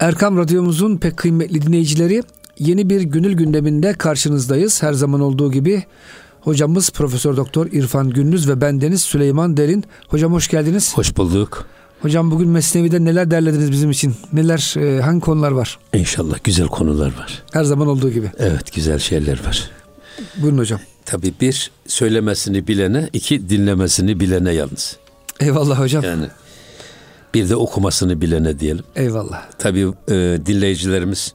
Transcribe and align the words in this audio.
Erkam 0.00 0.38
Radyomuzun 0.38 0.96
pek 0.96 1.16
kıymetli 1.16 1.62
dinleyicileri 1.62 2.22
yeni 2.58 2.90
bir 2.90 3.00
günül 3.00 3.32
gündeminde 3.32 3.92
karşınızdayız. 3.92 4.82
Her 4.82 4.92
zaman 4.92 5.20
olduğu 5.20 5.52
gibi 5.52 5.84
hocamız 6.40 6.90
Profesör 6.90 7.36
Doktor 7.36 7.66
İrfan 7.66 8.10
Gündüz 8.10 8.48
ve 8.48 8.60
bendeniz 8.60 9.00
Süleyman 9.02 9.56
Derin. 9.56 9.84
Hocam 10.08 10.32
hoş 10.32 10.48
geldiniz. 10.48 10.96
Hoş 10.96 11.16
bulduk. 11.16 11.66
Hocam 12.02 12.30
bugün 12.30 12.48
Mesnevi'de 12.48 13.04
neler 13.04 13.30
derlediniz 13.30 13.72
bizim 13.72 13.90
için? 13.90 14.14
Neler, 14.32 14.74
e, 14.78 15.00
hangi 15.02 15.20
konular 15.20 15.52
var? 15.52 15.78
İnşallah 15.94 16.36
güzel 16.44 16.66
konular 16.68 17.06
var. 17.18 17.42
Her 17.52 17.64
zaman 17.64 17.88
olduğu 17.88 18.10
gibi. 18.10 18.30
Evet 18.38 18.72
güzel 18.74 18.98
şeyler 18.98 19.46
var. 19.46 19.70
Buyurun 20.36 20.58
hocam. 20.58 20.80
Tabii 21.04 21.34
bir 21.40 21.70
söylemesini 21.86 22.66
bilene, 22.66 23.08
iki 23.12 23.48
dinlemesini 23.48 24.20
bilene 24.20 24.52
yalnız. 24.52 24.96
Eyvallah 25.40 25.80
hocam. 25.80 26.04
Yani 26.04 26.26
bir 27.34 27.48
de 27.48 27.56
okumasını 27.56 28.20
bilene 28.20 28.58
diyelim. 28.58 28.84
Eyvallah. 28.96 29.50
Tabii 29.58 29.86
e, 30.08 30.14
dinleyicilerimiz 30.46 31.34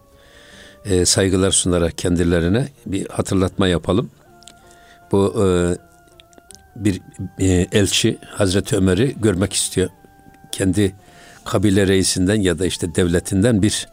e, 0.85 1.05
saygılar 1.05 1.51
sunarak 1.51 1.97
kendilerine 1.97 2.67
bir 2.85 3.07
hatırlatma 3.09 3.67
yapalım. 3.67 4.09
Bu 5.11 5.45
e, 5.45 5.45
bir 6.75 7.01
e, 7.39 7.67
elçi 7.71 8.17
Hazreti 8.25 8.75
Ömer'i 8.75 9.15
görmek 9.21 9.53
istiyor. 9.53 9.89
Kendi 10.51 10.95
kabile 11.45 11.87
reisinden 11.87 12.41
ya 12.41 12.59
da 12.59 12.65
işte 12.65 12.95
devletinden 12.95 13.61
bir 13.61 13.87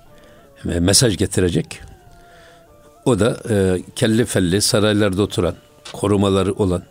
e, 0.70 0.80
mesaj 0.80 1.16
getirecek. 1.16 1.80
O 3.04 3.18
da 3.18 3.40
e, 3.50 3.82
kelli 3.96 4.24
felli 4.24 4.62
saraylarda 4.62 5.22
oturan, 5.22 5.54
korumaları 5.92 6.52
olan, 6.52 6.82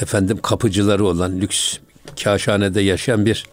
efendim 0.00 0.38
kapıcıları 0.42 1.06
olan, 1.06 1.40
lüks 1.40 1.78
kaşhanede 2.24 2.80
yaşayan 2.80 3.26
bir 3.26 3.44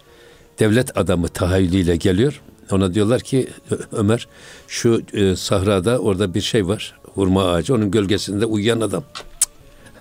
devlet 0.60 0.98
adamı 0.98 1.28
tahayyülüyle 1.28 1.96
geliyor. 1.96 2.42
Ona 2.72 2.94
diyorlar 2.94 3.22
ki 3.22 3.48
Ömer 3.92 4.28
şu 4.68 5.02
e, 5.14 5.36
sahrada 5.36 6.00
orada 6.00 6.34
bir 6.34 6.42
şey 6.42 6.68
var. 6.68 6.96
Hurma 7.14 7.52
ağacı. 7.52 7.76
Onun 7.76 7.92
gölgesinde 7.92 8.46
uyuyan 8.46 8.82
adam. 8.82 9.04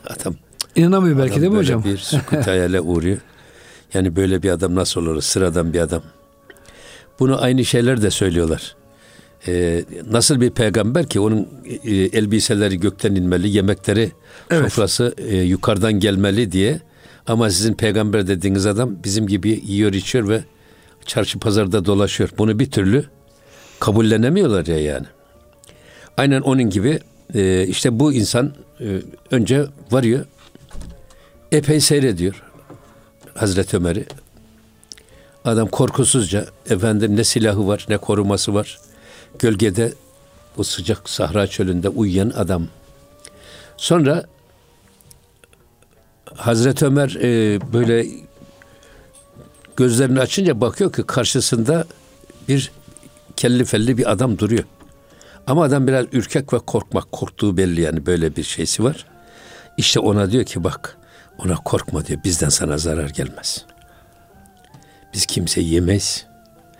Adam. 0.07 0.35
İnanamıyor 0.77 1.19
belki 1.19 1.33
adam 1.33 1.43
değil 1.43 1.53
mi 1.53 1.59
hocam? 1.59 1.85
Bir 1.85 1.97
sükut 1.97 2.47
hayale 2.47 2.81
uğruyor. 2.81 3.19
Yani 3.95 4.17
böyle 4.17 4.43
bir 4.43 4.51
adam 4.51 4.75
nasıl 4.75 5.01
olur? 5.07 5.23
Sıradan 5.23 5.73
bir 5.73 5.81
adam. 5.81 6.03
Bunu 7.19 7.43
aynı 7.43 7.65
şeyler 7.65 8.03
de 8.03 8.11
söylüyorlar. 8.11 8.77
Ee, 9.49 9.85
nasıl 10.11 10.41
bir 10.41 10.51
peygamber 10.51 11.07
ki 11.07 11.21
onun 11.21 11.49
e, 11.85 11.95
elbiseleri 11.95 12.81
gökten 12.81 13.15
inmeli, 13.15 13.49
yemekleri, 13.49 14.13
Evet. 14.51 14.63
sofrası 14.63 15.15
e, 15.19 15.37
yukarıdan 15.37 15.93
gelmeli 15.93 16.53
diye. 16.53 16.81
Ama 17.27 17.51
sizin 17.51 17.75
peygamber 17.75 18.27
dediğiniz 18.27 18.67
adam 18.67 18.97
bizim 19.05 19.27
gibi 19.27 19.63
yiyor 19.65 19.93
içiyor 19.93 20.29
ve 20.29 20.45
çarşı 21.07 21.39
pazarda 21.39 21.85
dolaşıyor. 21.85 22.31
Bunu 22.39 22.59
bir 22.59 22.71
türlü 22.71 23.05
kabullenemiyorlar 23.81 24.67
ya 24.67 24.81
yani. 24.81 25.07
Aynen 26.17 26.41
onun 26.41 26.71
gibi 26.71 27.01
e, 27.35 27.67
işte 27.67 27.99
bu 27.99 28.13
insan 28.13 28.53
e, 28.81 29.03
önce 29.31 29.67
varıyor, 29.91 30.27
epey 31.53 31.81
seyrediyor 31.81 32.43
Hazreti 33.35 33.77
Ömer'i. 33.77 34.05
Adam 35.45 35.69
korkusuzca 35.69 36.47
efendim 36.71 37.17
ne 37.17 37.25
silahı 37.25 37.67
var 37.67 37.87
ne 37.89 37.97
koruması 37.97 38.55
var. 38.55 38.79
Gölgede 39.39 39.93
bu 40.57 40.65
sıcak 40.65 41.11
sahra 41.11 41.47
çölünde 41.47 41.89
uyuyan 41.89 42.33
adam. 42.37 42.67
Sonra 43.77 44.25
Hazreti 46.37 46.87
Ömer 46.87 47.17
e, 47.23 47.61
böyle 47.73 48.07
gözlerini 49.77 50.21
açınca 50.21 50.61
bakıyor 50.61 50.93
ki 50.93 51.03
karşısında 51.03 51.85
bir 52.49 52.73
kelli 53.37 53.65
felli 53.65 53.99
bir 53.99 54.11
adam 54.13 54.39
duruyor. 54.39 54.65
Ama 55.47 55.65
adam 55.65 55.87
biraz 55.87 56.07
ürkek 56.13 56.53
ve 56.53 56.59
korkmak, 56.59 57.13
korktuğu 57.13 57.57
belli 57.57 57.81
yani 57.81 58.07
böyle 58.07 58.37
bir 58.37 58.43
şeysi 58.43 58.85
var. 58.85 59.07
İşte 59.77 60.01
ona 60.01 60.31
diyor 60.31 60.45
ki 60.45 60.65
bak 60.65 60.99
ona 61.39 61.55
korkma 61.55 62.07
diyor 62.07 62.21
bizden 62.25 62.49
sana 62.49 62.79
zarar 62.79 63.09
gelmez. 63.09 63.65
Biz 65.15 65.27
kimseyi 65.27 65.75
yemeyiz. 65.75 66.27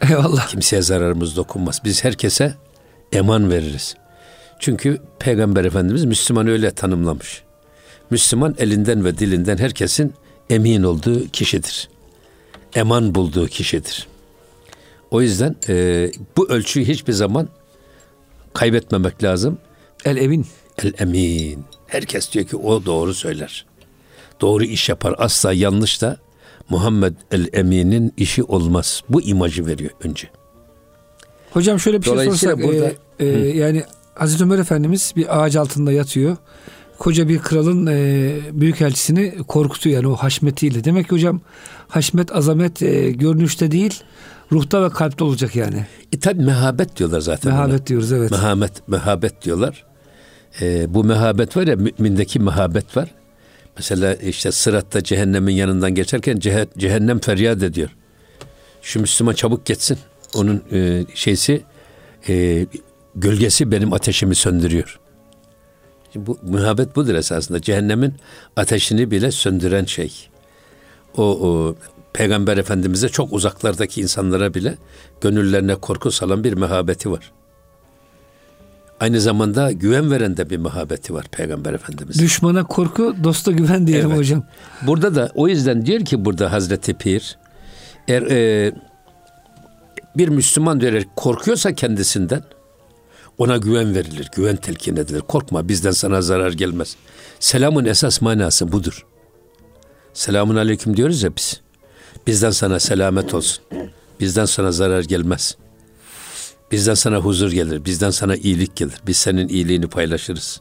Eyvallah. 0.09 0.49
Kimseye 0.49 0.83
zararımız 0.83 1.37
dokunmaz. 1.37 1.81
Biz 1.85 2.05
herkese 2.05 2.55
eman 3.13 3.51
veririz. 3.51 3.95
Çünkü 4.59 5.01
Peygamber 5.19 5.65
Efendimiz 5.65 6.05
Müslüman 6.05 6.47
öyle 6.47 6.71
tanımlamış. 6.71 7.43
Müslüman 8.17 8.55
elinden 8.59 9.05
ve 9.05 9.19
dilinden 9.19 9.59
herkesin 9.59 10.13
emin 10.51 10.83
olduğu 10.83 11.29
kişidir. 11.29 11.89
Eman 12.75 13.15
bulduğu 13.15 13.47
kişidir. 13.47 14.07
O 15.11 15.23
yüzden 15.23 15.57
e, 15.69 16.11
bu 16.37 16.51
ölçüyü 16.51 16.89
hiçbir 16.89 17.13
zaman 17.13 17.49
kaybetmemek 18.55 19.23
lazım. 19.23 19.59
El 20.05 20.17
emin. 20.17 20.47
El 20.83 20.93
emin. 20.99 21.65
Herkes 21.87 22.33
diyor 22.33 22.47
ki 22.47 22.57
o 22.57 22.85
doğru 22.85 23.15
söyler. 23.15 23.67
Doğru 24.41 24.65
iş 24.65 24.89
yapar. 24.89 25.15
Asla 25.19 25.53
yanlış 25.53 26.03
da 26.03 26.17
Muhammed 26.69 27.15
el 27.31 27.49
Emin'in 27.53 28.13
işi 28.17 28.43
olmaz. 28.43 29.03
Bu 29.09 29.23
imajı 29.23 29.67
veriyor 29.67 29.91
önce. 30.05 30.31
Hocam 31.51 31.81
şöyle 31.81 31.99
bir 32.03 32.05
şey 32.05 32.15
sorsak. 32.25 32.63
burada- 32.63 32.93
e, 33.21 33.27
e, 33.27 33.49
yani 33.57 33.85
Hazreti 34.15 34.43
Ömer 34.45 34.59
Efendimiz 34.59 35.13
bir 35.17 35.43
ağaç 35.43 35.57
altında 35.57 35.93
yatıyor. 35.93 36.37
Koca 37.03 37.29
bir 37.29 37.39
kralın 37.39 37.87
e, 37.87 38.31
büyükelçisini 38.53 39.35
korkutuyor 39.49 39.97
yani 39.97 40.07
o 40.07 40.15
haşmetiyle. 40.17 40.85
Demek 40.85 41.09
ki 41.09 41.13
hocam 41.13 41.41
haşmet, 41.89 42.37
azamet 42.37 42.83
e, 42.83 43.11
görünüşte 43.11 43.71
değil 43.71 44.03
ruhta 44.53 44.85
ve 44.85 44.91
kalpte 44.91 45.25
olacak 45.25 45.57
yani. 45.57 45.87
E 46.13 46.19
tabi 46.19 46.43
mehabet 46.43 46.97
diyorlar 46.97 47.21
zaten. 47.21 47.51
ona. 47.51 47.57
Mehabet 47.59 47.87
diyoruz 47.87 48.13
evet. 48.13 48.31
Mehabet, 48.31 48.89
mehabet 48.89 49.43
diyorlar. 49.45 49.85
Ee, 50.61 50.95
bu 50.95 51.05
mehabet 51.05 51.57
var 51.57 51.67
ya 51.67 51.77
mümindeki 51.77 52.41
mehabet 52.41 52.97
var. 52.97 53.11
Mesela 53.77 54.15
işte 54.15 54.53
sıratta 54.53 55.03
cehennemin 55.05 55.55
yanından 55.55 55.95
geçerken 55.95 56.37
cehe- 56.37 56.79
cehennem 56.79 57.19
feryat 57.21 57.63
ediyor. 57.63 57.91
Şu 58.83 59.01
Müslüman 59.01 59.33
çabuk 59.33 59.67
geçsin. 59.67 59.99
Onun 60.35 60.63
e, 60.73 61.05
şeysi 61.15 61.63
e, 62.29 62.67
gölgesi 63.15 63.73
benim 63.73 63.93
ateşimi 63.93 64.35
söndürüyor. 64.35 64.99
Bu 66.17 66.39
muhabbet 66.43 66.97
budur 66.97 67.15
esasında. 67.15 67.61
Cehennemin 67.61 68.15
ateşini 68.57 69.11
bile 69.11 69.31
söndüren 69.31 69.85
şey. 69.85 70.29
O, 71.17 71.23
o 71.23 71.75
Peygamber 72.13 72.57
Efendimiz'e 72.57 73.09
çok 73.09 73.33
uzaklardaki 73.33 74.01
insanlara 74.01 74.55
bile 74.55 74.77
gönüllerine 75.21 75.75
korku 75.75 76.11
salan 76.11 76.45
bir 76.45 76.53
mehabeti 76.53 77.11
var. 77.11 77.33
Aynı 79.01 79.21
zamanda 79.21 79.73
güven 79.73 80.11
veren 80.11 80.37
de 80.37 80.51
bir 80.51 80.57
mehabeti 80.57 81.15
var 81.15 81.27
Peygamber 81.31 81.73
Efendimiz. 81.73 82.19
Düşmana 82.19 82.65
korku, 82.65 83.17
dosta 83.25 83.53
güven 83.53 83.87
diyelim 83.87 84.09
Evet. 84.09 84.19
hocam. 84.19 84.45
Burada 84.87 85.15
da 85.15 85.31
o 85.35 85.49
yüzden 85.49 85.87
diyor 85.87 86.01
ki 86.01 86.25
burada 86.25 86.53
Hazreti 86.53 86.95
Pir 86.95 87.39
eğer 88.09 88.23
e, 88.23 88.73
bir 90.17 90.29
Müslüman 90.29 90.81
diyor 90.81 91.03
korkuyorsa 91.17 91.75
kendisinden 91.75 92.43
ona 93.39 93.57
güven 93.57 93.95
verilir, 93.95 94.31
güven 94.37 94.57
telkin 94.57 94.97
edilir. 94.97 95.21
Korkma 95.21 95.69
bizden 95.69 95.91
sana 95.91 96.23
zarar 96.23 96.53
gelmez. 96.53 96.97
Selamın 97.41 97.85
esas 97.85 98.21
manası 98.21 98.73
budur. 98.73 99.07
Selamun 100.15 100.57
aleyküm 100.57 100.97
diyoruz 100.97 101.23
ya 101.23 101.37
biz. 101.37 101.61
Bizden 102.27 102.51
sana 102.51 102.81
selamet 102.81 103.35
olsun. 103.35 103.65
Bizden 104.21 104.45
sana 104.45 104.73
zarar 104.73 105.05
gelmez. 105.05 105.57
Bizden 106.73 106.95
sana 106.95 107.17
huzur 107.17 107.53
gelir. 107.53 107.85
Bizden 107.85 108.11
sana 108.11 108.37
iyilik 108.37 108.77
gelir. 108.77 108.95
Biz 109.07 109.17
senin 109.17 109.49
iyiliğini 109.49 109.87
paylaşırız. 109.87 110.61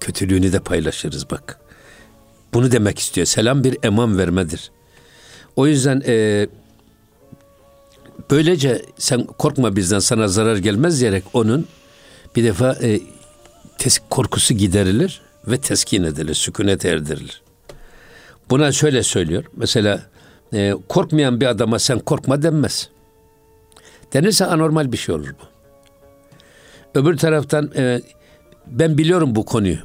Kötülüğünü 0.00 0.52
de 0.52 0.60
paylaşırız 0.60 1.30
bak. 1.30 1.60
Bunu 2.54 2.72
demek 2.72 2.98
istiyor. 2.98 3.26
Selam 3.26 3.64
bir 3.64 3.78
eman 3.82 4.18
vermedir. 4.18 4.70
O 5.56 5.66
yüzden 5.66 6.02
e, 6.06 6.46
böylece 8.30 8.82
sen 8.98 9.24
korkma 9.24 9.76
bizden 9.76 9.98
sana 9.98 10.28
zarar 10.28 10.56
gelmez 10.56 11.00
diyerek 11.00 11.24
onun 11.32 11.66
bir 12.36 12.44
defa 12.44 12.72
e, 12.72 13.00
tes- 13.78 14.00
korkusu 14.10 14.54
giderilir 14.54 15.20
ve 15.46 15.58
teskin 15.58 16.04
edilir, 16.04 16.34
sükunet 16.34 16.84
erdirilir. 16.84 17.42
Buna 18.50 18.72
şöyle 18.72 19.02
söylüyor. 19.02 19.44
Mesela 19.56 20.02
e, 20.52 20.74
korkmayan 20.88 21.40
bir 21.40 21.46
adama 21.46 21.78
sen 21.78 21.98
korkma 21.98 22.42
denmez. 22.42 22.88
Denirse 24.12 24.46
anormal 24.46 24.92
bir 24.92 24.96
şey 24.96 25.14
olur 25.14 25.28
bu. 25.28 25.50
Öbür 27.00 27.16
taraftan 27.16 27.70
e, 27.76 28.00
ben 28.66 28.98
biliyorum 28.98 29.34
bu 29.34 29.44
konuyu. 29.44 29.78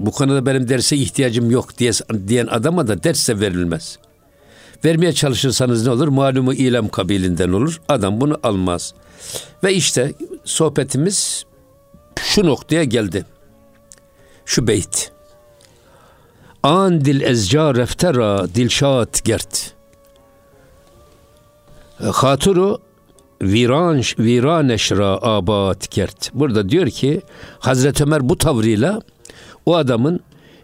Bu 0.00 0.10
konuda 0.12 0.46
benim 0.46 0.68
derse 0.68 0.96
ihtiyacım 0.96 1.50
yok 1.50 1.78
diye, 1.78 1.92
diyen 2.28 2.46
adama 2.46 2.88
da 2.88 3.02
ders 3.02 3.28
de 3.28 3.40
verilmez. 3.40 3.98
Vermeye 4.84 5.12
çalışırsanız 5.12 5.86
ne 5.86 5.92
olur? 5.92 6.08
Malumu 6.08 6.52
ilem 6.54 6.88
kabilinden 6.88 7.52
olur. 7.52 7.80
Adam 7.88 8.20
bunu 8.20 8.40
almaz. 8.42 8.94
Ve 9.64 9.74
işte 9.74 10.12
sohbetimiz 10.44 11.44
şu 12.20 12.46
noktaya 12.46 12.84
geldi. 12.84 13.24
Şu 14.44 14.66
beyt. 14.66 15.12
An 16.62 17.04
dil 17.04 17.20
ezca 17.20 17.74
reftera 17.74 18.54
dilşat 18.54 19.24
gert. 19.24 19.74
Haturu 22.12 22.78
viran 23.42 24.02
viran 24.18 24.68
eşra 24.68 25.06
abat 25.22 25.88
kert. 25.88 26.34
Burada 26.34 26.68
diyor 26.68 26.86
ki 26.86 27.22
Hazreti 27.58 28.02
Ömer 28.02 28.28
bu 28.28 28.38
tavrıyla 28.38 29.00
o 29.66 29.76
adamın 29.76 30.20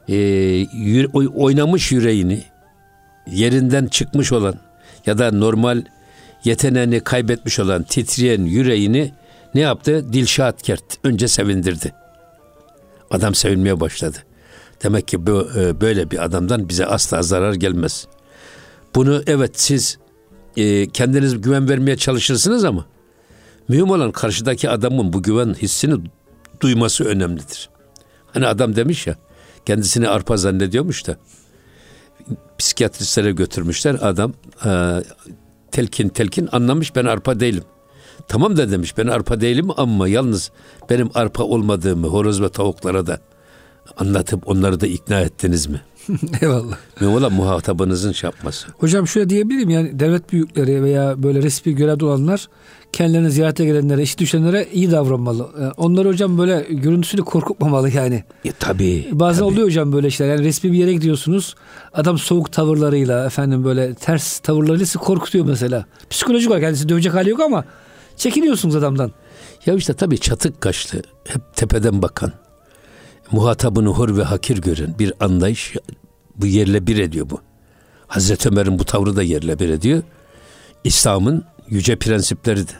e, 0.08 1.06
oynamış 1.28 1.92
yüreğini 1.92 2.44
yerinden 3.30 3.86
çıkmış 3.86 4.32
olan 4.32 4.54
ya 5.06 5.18
da 5.18 5.32
normal 5.32 5.84
yeteneğini 6.44 7.00
kaybetmiş 7.00 7.58
olan 7.58 7.82
titreyen 7.82 8.42
yüreğini 8.42 9.12
ne 9.54 9.60
yaptı? 9.60 10.12
Dilşat 10.12 10.62
kert. 10.62 10.84
Önce 11.04 11.28
sevindirdi. 11.28 11.94
Adam 13.10 13.34
sevinmeye 13.34 13.80
başladı. 13.80 14.16
Demek 14.82 15.08
ki 15.08 15.16
e, 15.16 15.80
böyle 15.80 16.10
bir 16.10 16.24
adamdan 16.24 16.68
bize 16.68 16.86
asla 16.86 17.22
zarar 17.22 17.54
gelmez. 17.54 18.06
Bunu 18.94 19.22
evet 19.26 19.60
siz 19.60 19.98
e, 20.56 20.88
kendiniz 20.88 21.40
güven 21.40 21.68
vermeye 21.68 21.96
çalışırsınız 21.96 22.64
ama 22.64 22.86
mühim 23.68 23.90
olan 23.90 24.12
karşıdaki 24.12 24.70
adamın 24.70 25.12
bu 25.12 25.22
güven 25.22 25.54
hissini 25.54 26.04
duyması 26.60 27.04
önemlidir. 27.04 27.70
Hani 28.26 28.46
adam 28.46 28.76
demiş 28.76 29.06
ya 29.06 29.16
kendisini 29.66 30.08
arpa 30.08 30.36
zannediyormuş 30.36 31.06
da 31.06 31.16
psikiyatristlere 32.58 33.32
götürmüşler 33.32 33.96
adam 34.00 34.34
e, 34.64 35.02
telkin 35.72 36.08
telkin 36.08 36.48
anlamış 36.52 36.96
ben 36.96 37.04
arpa 37.04 37.40
değilim. 37.40 37.64
Tamam 38.28 38.56
da 38.56 38.70
demiş 38.70 38.98
ben 38.98 39.06
arpa 39.06 39.40
değilim 39.40 39.68
ama 39.76 40.08
yalnız 40.08 40.50
benim 40.90 41.10
arpa 41.14 41.44
olmadığımı 41.44 42.06
horoz 42.06 42.42
ve 42.42 42.48
tavuklara 42.48 43.06
da 43.06 43.20
anlatıp 43.96 44.48
onları 44.48 44.80
da 44.80 44.86
ikna 44.86 45.20
ettiniz 45.20 45.66
mi? 45.66 45.80
Eyvallah. 46.42 46.76
Mühim 47.00 47.14
olan 47.14 47.32
muhatabınızın 47.32 48.12
şey 48.12 48.28
yapması. 48.28 48.68
Hocam 48.78 49.06
şöyle 49.06 49.30
diyebilirim 49.30 49.70
yani 49.70 50.00
devlet 50.00 50.32
büyükleri 50.32 50.82
veya 50.82 51.22
böyle 51.22 51.42
resmi 51.42 51.74
görevde 51.74 52.04
olanlar 52.04 52.48
kendilerini 52.92 53.30
ziyarete 53.30 53.64
gelenlere, 53.64 54.02
işi 54.02 54.18
düşenlere 54.18 54.66
iyi 54.72 54.90
davranmalı. 54.90 55.48
Yani 55.60 55.72
onları 55.76 56.08
hocam 56.08 56.38
böyle 56.38 56.66
görüntüsünü 56.70 57.22
korkutmamalı 57.22 57.90
yani. 57.90 58.24
E, 58.44 58.52
tabii. 58.52 59.08
Bazen 59.12 59.38
tabii. 59.40 59.52
oluyor 59.52 59.66
hocam 59.66 59.92
böyle 59.92 60.10
şeyler. 60.10 60.34
Yani 60.34 60.44
resmi 60.44 60.72
bir 60.72 60.78
yere 60.78 60.92
gidiyorsunuz. 60.92 61.54
Adam 61.92 62.18
soğuk 62.18 62.52
tavırlarıyla 62.52 63.26
efendim 63.26 63.64
böyle 63.64 63.94
ters 63.94 64.38
tavırlarıyla 64.38 64.86
sizi 64.86 64.98
korkutuyor 64.98 65.44
mesela. 65.44 65.84
Psikolojik 66.10 66.50
olarak 66.50 66.62
kendisi 66.62 66.88
dövecek 66.88 67.14
hali 67.14 67.30
yok 67.30 67.40
ama 67.40 67.64
çekiniyorsunuz 68.18 68.76
adamdan. 68.76 69.12
Ya 69.66 69.74
işte 69.74 69.94
tabii 69.94 70.18
çatık 70.18 70.60
kaşlı, 70.60 71.02
hep 71.26 71.54
tepeden 71.56 72.02
bakan, 72.02 72.32
muhatabını 73.32 73.88
hor 73.88 74.16
ve 74.16 74.22
hakir 74.22 74.58
gören 74.58 74.94
bir 74.98 75.12
anlayış 75.20 75.74
bu 76.36 76.46
yerle 76.46 76.86
bir 76.86 76.98
ediyor 76.98 77.30
bu. 77.30 77.40
Hazreti 78.06 78.48
Ömer'in 78.48 78.78
bu 78.78 78.84
tavrı 78.84 79.16
da 79.16 79.22
yerle 79.22 79.58
bir 79.58 79.68
ediyor. 79.68 80.02
İslam'ın 80.84 81.44
yüce 81.68 81.96
prensipleridir. 81.96 82.76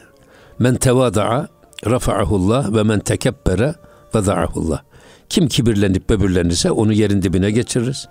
Men 0.59 0.75
tevada'a 0.75 1.47
rafa'ahullah 1.85 2.73
ve 2.73 2.83
men 2.83 2.99
tekebbere 2.99 3.75
veda'ahullah. 4.15 4.81
Kim 5.29 5.47
kibirlenip 5.47 6.09
böbürlenirse 6.09 6.71
onu 6.71 6.93
yerin 6.93 7.21
dibine 7.21 7.51
geçiririz. 7.51 8.07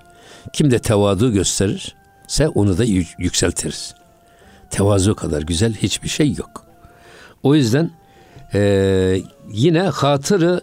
Kim 0.53 0.71
de 0.71 0.79
tevazu 0.79 1.33
gösterirse 1.33 2.49
onu 2.55 2.79
da 2.79 2.85
yü- 2.85 3.15
yükseltiriz. 3.19 3.95
Tevazu 4.71 5.15
kadar 5.15 5.43
güzel 5.43 5.75
hiçbir 5.75 6.09
şey 6.09 6.33
yok. 6.33 6.68
O 7.43 7.55
yüzden 7.55 7.91
ee, 8.55 9.23
yine 9.51 9.83
hatırı 9.83 10.61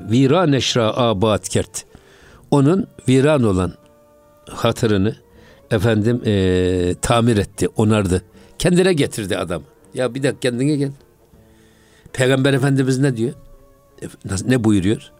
viran 0.00 0.52
eşra 0.52 0.96
abat 0.96 1.48
kert. 1.48 1.84
Onun 2.50 2.86
viran 3.08 3.42
olan 3.42 3.72
hatırını 4.50 5.16
efendim 5.70 6.22
ee, 6.26 6.94
tamir 7.02 7.36
etti, 7.36 7.68
onardı. 7.68 8.22
Kendine 8.58 8.92
getirdi 8.92 9.36
adam. 9.36 9.62
Ya 9.94 10.14
bir 10.14 10.22
dakika 10.22 10.40
kendine 10.40 10.76
gel. 10.76 10.92
Peygamber 12.12 12.52
Efendimiz 12.54 12.98
ne 12.98 13.16
diyor? 13.16 13.32
E, 14.02 14.06
Ne 14.46 14.64
buyuruyor? 14.64 15.12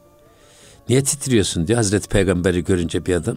Niye 0.89 1.03
titriyorsun 1.05 1.67
diyor 1.67 1.77
Hazreti 1.77 2.09
Peygamberi 2.09 2.65
görünce 2.65 3.07
bir 3.07 3.15
adam. 3.15 3.37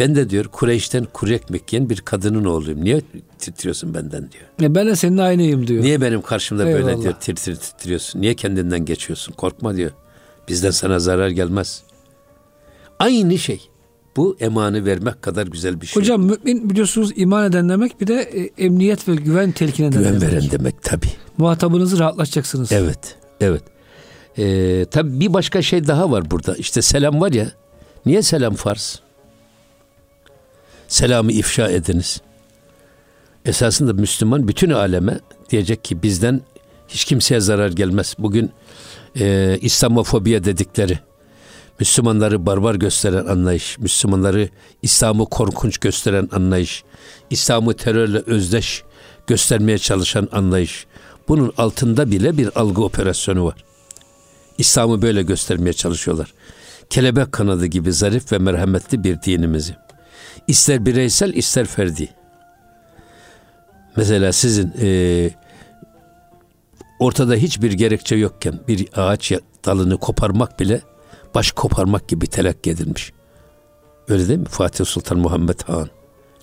Ben 0.00 0.14
de 0.14 0.30
diyor 0.30 0.44
Kureyş'ten 0.44 1.06
kuru 1.12 1.32
ekmek 1.32 1.72
yiyen 1.72 1.90
bir 1.90 2.00
kadının 2.00 2.44
oğluyum. 2.44 2.84
Niye 2.84 3.02
titriyorsun 3.38 3.94
benden 3.94 4.32
diyor. 4.32 4.44
Ya 4.60 4.74
ben 4.74 4.86
de 4.86 4.96
senin 4.96 5.18
aynıyım 5.18 5.66
diyor. 5.66 5.82
Niye 5.82 6.00
benim 6.00 6.22
karşımda 6.22 6.66
böyle 6.66 6.78
Eyvallah. 6.78 7.02
diyor 7.02 7.14
tir 7.20 7.34
tir 7.34 7.56
titriyorsun? 7.56 8.20
Niye 8.20 8.34
kendinden 8.34 8.84
geçiyorsun? 8.84 9.32
Korkma 9.32 9.76
diyor. 9.76 9.90
Bizden 10.48 10.70
sana 10.70 10.98
zarar 10.98 11.28
gelmez. 11.28 11.82
Aynı 12.98 13.38
şey. 13.38 13.68
Bu 14.16 14.36
emanı 14.40 14.84
vermek 14.84 15.22
kadar 15.22 15.46
güzel 15.46 15.80
bir 15.80 15.86
şey. 15.86 16.02
Hocam 16.02 16.22
mümin 16.22 16.70
biliyorsunuz 16.70 17.12
iman 17.16 17.44
eden 17.44 17.68
demek 17.68 18.00
bir 18.00 18.06
de 18.06 18.14
e, 18.14 18.64
emniyet 18.64 19.08
ve 19.08 19.14
güven 19.14 19.52
telkin 19.52 19.84
eden 19.84 19.98
güven 19.98 20.20
demek. 20.20 20.34
veren 20.34 20.50
demek 20.50 20.82
tabi. 20.82 21.06
Muhatabınızı 21.38 21.98
rahatlatacaksınız. 21.98 22.72
Evet. 22.72 23.16
Evet. 23.40 23.62
Ee, 24.38 24.86
tabi 24.90 25.20
bir 25.20 25.32
başka 25.32 25.62
şey 25.62 25.86
daha 25.86 26.10
var 26.10 26.30
burada. 26.30 26.56
İşte 26.56 26.82
selam 26.82 27.20
var 27.20 27.32
ya. 27.32 27.52
Niye 28.06 28.22
selam 28.22 28.54
farz? 28.54 29.00
Selamı 30.90 31.32
ifşa 31.32 31.68
ediniz. 31.68 32.20
Esasında 33.44 33.92
Müslüman 33.92 34.48
bütün 34.48 34.70
aleme 34.70 35.20
diyecek 35.50 35.84
ki 35.84 36.02
bizden 36.02 36.40
hiç 36.88 37.04
kimseye 37.04 37.40
zarar 37.40 37.70
gelmez. 37.70 38.14
Bugün 38.18 38.50
e, 39.20 39.58
İslamofobiye 39.60 40.44
dedikleri 40.44 40.98
Müslümanları 41.80 42.46
barbar 42.46 42.74
gösteren 42.74 43.26
anlayış, 43.26 43.78
Müslümanları 43.78 44.48
İslam'ı 44.82 45.26
korkunç 45.26 45.78
gösteren 45.78 46.28
anlayış, 46.32 46.84
İslam'ı 47.30 47.74
terörle 47.74 48.18
özdeş 48.26 48.82
göstermeye 49.26 49.78
çalışan 49.78 50.28
anlayış. 50.32 50.86
Bunun 51.28 51.52
altında 51.58 52.10
bile 52.10 52.38
bir 52.38 52.60
algı 52.60 52.84
operasyonu 52.84 53.44
var. 53.44 53.64
İslam'ı 54.58 55.02
böyle 55.02 55.22
göstermeye 55.22 55.72
çalışıyorlar. 55.72 56.34
Kelebek 56.90 57.32
kanadı 57.32 57.66
gibi 57.66 57.92
zarif 57.92 58.32
ve 58.32 58.38
merhametli 58.38 59.04
bir 59.04 59.22
dinimizi. 59.22 59.76
İster 60.50 60.86
bireysel 60.86 61.34
ister 61.34 61.66
ferdi. 61.66 62.08
Mesela 63.96 64.32
sizin 64.32 64.72
e, 64.82 65.30
ortada 66.98 67.34
hiçbir 67.34 67.72
gerekçe 67.72 68.16
yokken 68.16 68.60
bir 68.68 68.88
ağaç 68.96 69.32
dalını 69.64 69.96
koparmak 69.96 70.60
bile 70.60 70.80
baş 71.34 71.52
koparmak 71.52 72.08
gibi 72.08 72.26
telakki 72.26 72.70
edilmiş. 72.70 73.12
Öyle 74.08 74.28
değil 74.28 74.38
mi? 74.38 74.44
Fatih 74.44 74.84
Sultan 74.84 75.18
Muhammed 75.18 75.60
Han. 75.66 75.88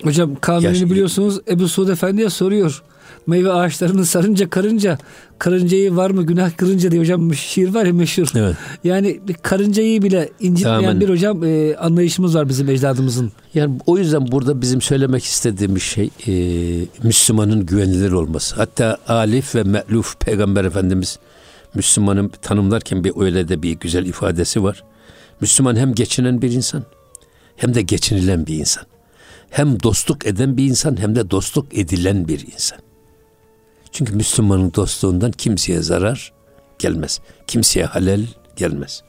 Hocam 0.02 0.34
kanuni 0.40 0.64
Yaş- 0.64 0.82
biliyorsunuz 0.82 1.40
Ebu 1.48 1.68
Suud 1.68 1.88
Efendi'ye 1.88 2.30
soruyor. 2.30 2.82
Meyve 3.26 3.52
ağaçlarını 3.52 4.06
sarınca 4.06 4.50
karınca, 4.50 4.98
karıncayı 5.38 5.96
var 5.96 6.10
mı 6.10 6.22
günah 6.22 6.56
kırınca 6.56 6.90
diye 6.90 7.00
hocam 7.00 7.34
şiir 7.34 7.74
var 7.74 7.84
ya 7.86 7.92
meşhur. 7.92 8.28
Evet. 8.34 8.56
Yani 8.84 9.20
bir 9.28 9.34
karıncayı 9.34 10.02
bile 10.02 10.28
incitmeyen 10.40 10.80
Tamamen. 10.80 11.00
bir 11.00 11.08
hocam 11.08 11.44
e, 11.44 11.76
anlayışımız 11.76 12.34
var 12.34 12.48
bizim 12.48 12.68
ecdadımızın. 12.68 13.32
Yani 13.54 13.78
o 13.86 13.98
yüzden 13.98 14.32
burada 14.32 14.60
bizim 14.60 14.80
söylemek 14.80 15.24
istediğimiz 15.24 15.82
şey 15.82 16.10
e, 16.26 16.32
Müslümanın 17.02 17.66
güvenilir 17.66 18.12
olması. 18.12 18.56
Hatta 18.56 18.98
alif 19.08 19.54
ve 19.54 19.62
me'luf 19.62 20.20
Peygamber 20.20 20.64
Efendimiz 20.64 21.18
Müslümanı 21.74 22.30
tanımlarken 22.42 23.04
bir 23.04 23.12
öyle 23.20 23.48
de 23.48 23.62
bir 23.62 23.72
güzel 23.72 24.06
ifadesi 24.06 24.62
var. 24.62 24.84
Müslüman 25.40 25.76
hem 25.76 25.94
geçinen 25.94 26.42
bir 26.42 26.52
insan 26.52 26.84
hem 27.56 27.74
de 27.74 27.82
geçinilen 27.82 28.46
bir 28.46 28.54
insan. 28.54 28.84
Hem 29.50 29.82
dostluk 29.82 30.26
eden 30.26 30.56
bir 30.56 30.64
insan 30.64 31.00
hem 31.00 31.16
de 31.16 31.30
dostluk 31.30 31.78
edilen 31.78 32.28
bir 32.28 32.46
insan. 32.52 32.78
Çünkü 33.98 34.16
Müslümanın 34.16 34.72
dostluğundan 34.74 35.30
kimseye 35.30 35.82
zarar 35.82 36.32
gelmez. 36.78 37.20
Kimseye 37.46 37.86
halel 37.86 38.26
gelmez. 38.56 39.02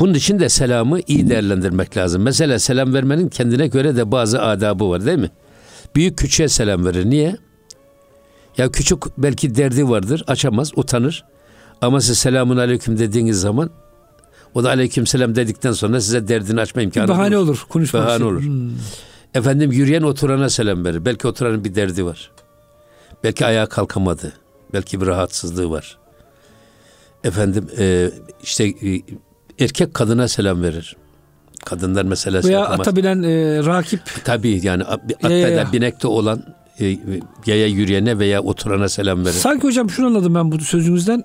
Bunun 0.00 0.14
için 0.14 0.38
de 0.38 0.48
selamı 0.48 1.00
iyi 1.06 1.28
değerlendirmek 1.28 1.96
lazım. 1.96 2.22
Mesela 2.22 2.58
selam 2.58 2.94
vermenin 2.94 3.28
kendine 3.28 3.66
göre 3.66 3.96
de 3.96 4.12
bazı 4.12 4.42
adabı 4.42 4.90
var 4.90 5.06
değil 5.06 5.18
mi? 5.18 5.30
Büyük 5.96 6.18
küçüğe 6.18 6.48
selam 6.48 6.84
verir. 6.84 7.10
Niye? 7.10 7.36
Ya 8.56 8.70
küçük 8.70 9.18
belki 9.18 9.54
derdi 9.54 9.88
vardır, 9.88 10.24
açamaz, 10.26 10.70
utanır. 10.76 11.24
Ama 11.80 12.00
siz 12.00 12.18
selamun 12.18 12.56
aleyküm 12.56 12.98
dediğiniz 12.98 13.40
zaman 13.40 13.70
o 14.54 14.64
da 14.64 14.68
aleyküm 14.68 15.06
selam 15.06 15.34
dedikten 15.34 15.72
sonra 15.72 16.00
size 16.00 16.28
derdini 16.28 16.60
açma 16.60 16.82
imkanı 16.82 17.08
bahane 17.08 17.36
bulur. 17.36 17.48
olur 17.48 17.66
konuşmak 17.68 18.06
Bahane 18.06 18.24
olur. 18.24 18.42
Hmm. 18.42 18.70
Efendim 19.34 19.72
yürüyen 19.72 20.02
oturana 20.02 20.50
selam 20.50 20.84
verir. 20.84 21.04
Belki 21.04 21.28
oturanın 21.28 21.64
bir 21.64 21.74
derdi 21.74 22.04
var. 22.04 22.30
Belki 23.24 23.46
ayağa 23.46 23.66
kalkamadı. 23.66 24.32
Belki 24.72 25.00
bir 25.00 25.06
rahatsızlığı 25.06 25.70
var. 25.70 25.98
Efendim 27.24 27.66
e, 27.78 28.10
işte 28.42 28.64
e, 28.64 29.02
erkek 29.64 29.94
kadına 29.94 30.28
selam 30.28 30.62
verir. 30.62 30.96
Kadınlar 31.64 32.04
mesela 32.04 32.42
Veya 32.42 32.60
yapamaz. 32.60 32.80
ata 32.80 32.96
binen 32.96 33.22
e, 33.22 33.58
rakip 33.66 34.00
Tabii 34.24 34.60
yani 34.62 34.84
atta 34.84 35.30
da 35.30 35.72
binekte 35.72 36.08
olan 36.08 36.42
e, 36.80 36.98
yaya 37.46 37.66
yürüyene 37.66 38.18
veya 38.18 38.42
oturana 38.42 38.88
selam 38.88 39.24
verir. 39.24 39.34
Sanki 39.34 39.66
hocam 39.66 39.90
şunu 39.90 40.06
anladım 40.06 40.34
ben 40.34 40.52
bu 40.52 40.58
sözünüzden. 40.58 41.22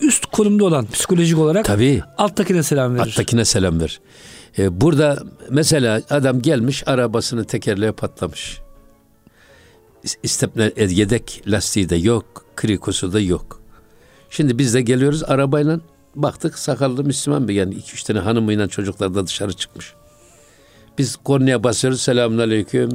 Üst 0.00 0.26
konumda 0.26 0.64
olan 0.64 0.86
psikolojik 0.86 1.38
olarak 1.38 1.64
Tabii 1.64 2.02
alttakine 2.18 2.62
selam 2.62 2.94
verir. 2.94 3.10
attakine 3.10 3.44
selam 3.44 3.80
ver. 3.80 4.00
E, 4.58 4.80
burada 4.80 5.18
mesela 5.50 6.02
adam 6.10 6.42
gelmiş 6.42 6.82
arabasının 6.88 7.44
tekerleği 7.44 7.92
patlamış. 7.92 8.60
İstepne 10.22 10.72
yedek 10.76 11.42
lastiği 11.46 11.88
de 11.88 11.96
yok, 11.96 12.24
krikosu 12.56 13.12
da 13.12 13.20
yok. 13.20 13.60
Şimdi 14.30 14.58
biz 14.58 14.74
de 14.74 14.80
geliyoruz 14.82 15.22
arabayla 15.22 15.80
baktık 16.14 16.58
sakallı 16.58 17.04
Müslüman 17.04 17.48
bir 17.48 17.54
yani 17.54 17.74
iki 17.74 17.92
üç 17.92 18.02
tane 18.02 18.18
hanımıyla 18.18 18.68
çocuklar 18.68 19.14
da 19.14 19.26
dışarı 19.26 19.52
çıkmış. 19.52 19.94
Biz 20.98 21.16
kornaya 21.16 21.64
basıyoruz 21.64 22.00
selamun 22.00 22.38
aleyküm. 22.38 22.90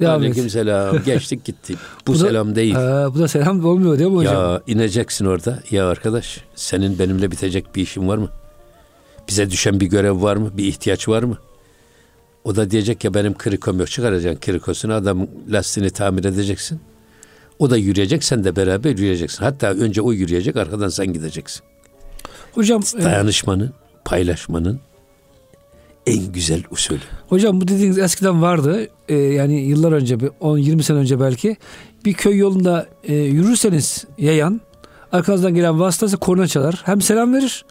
Devam 0.00 0.20
aleyküm 0.20 0.44
et. 0.44 0.52
selam. 0.52 1.02
Geçtik 1.04 1.44
gitti. 1.44 1.74
Bu, 2.06 2.12
Bu 2.12 2.20
da- 2.20 2.26
selam 2.26 2.54
değil. 2.54 2.74
Ha, 2.74 3.08
bu 3.14 3.18
da 3.18 3.28
selam 3.28 3.64
olmuyor 3.64 3.98
değil 3.98 4.10
mi 4.10 4.16
hocam? 4.16 4.34
Ya 4.34 4.62
ineceksin 4.66 5.24
orada. 5.24 5.62
Ya 5.70 5.88
arkadaş 5.88 6.44
senin 6.54 6.98
benimle 6.98 7.30
bitecek 7.30 7.76
bir 7.76 7.82
işin 7.82 8.08
var 8.08 8.18
mı? 8.18 8.28
Bize 9.28 9.50
düşen 9.50 9.80
bir 9.80 9.86
görev 9.86 10.22
var 10.22 10.36
mı? 10.36 10.50
Bir 10.56 10.64
ihtiyaç 10.64 11.08
var 11.08 11.22
mı? 11.22 11.38
O 12.44 12.56
da 12.56 12.70
diyecek 12.70 13.04
ya 13.04 13.14
benim 13.14 13.38
krikom 13.38 13.78
yok. 13.78 13.90
Çıkaracaksın 13.90 14.40
krikosunu 14.40 14.94
adamın 14.94 15.30
lastiğini 15.48 15.90
tamir 15.90 16.24
edeceksin. 16.24 16.80
O 17.58 17.70
da 17.70 17.76
yürüyecek 17.76 18.24
sen 18.24 18.44
de 18.44 18.56
beraber 18.56 18.90
yürüyeceksin. 18.90 19.44
Hatta 19.44 19.66
önce 19.70 20.02
o 20.02 20.12
yürüyecek 20.12 20.56
arkadan 20.56 20.88
sen 20.88 21.12
gideceksin. 21.12 21.62
Hocam 22.52 22.82
e, 22.98 23.02
Dayanışmanın, 23.02 23.72
paylaşmanın 24.04 24.80
en 26.06 26.32
güzel 26.32 26.62
usulü. 26.70 26.98
hocam 27.28 27.60
bu 27.60 27.68
dediğiniz 27.68 27.98
eskiden 27.98 28.42
vardı. 28.42 28.88
E, 29.08 29.14
yani 29.14 29.60
yıllar 29.60 29.92
önce 29.92 30.20
bir 30.20 30.26
10-20 30.26 30.82
sene 30.82 30.98
önce 30.98 31.20
belki 31.20 31.56
bir 32.04 32.12
köy 32.14 32.36
yolunda 32.36 32.86
e, 33.04 33.14
yürürseniz 33.14 34.04
yayan 34.18 34.60
arkanızdan 35.12 35.54
gelen 35.54 35.80
vasıtası 35.80 36.16
korna 36.16 36.46
çalar. 36.46 36.82
Hem 36.84 37.00
selam 37.00 37.34
verir 37.34 37.64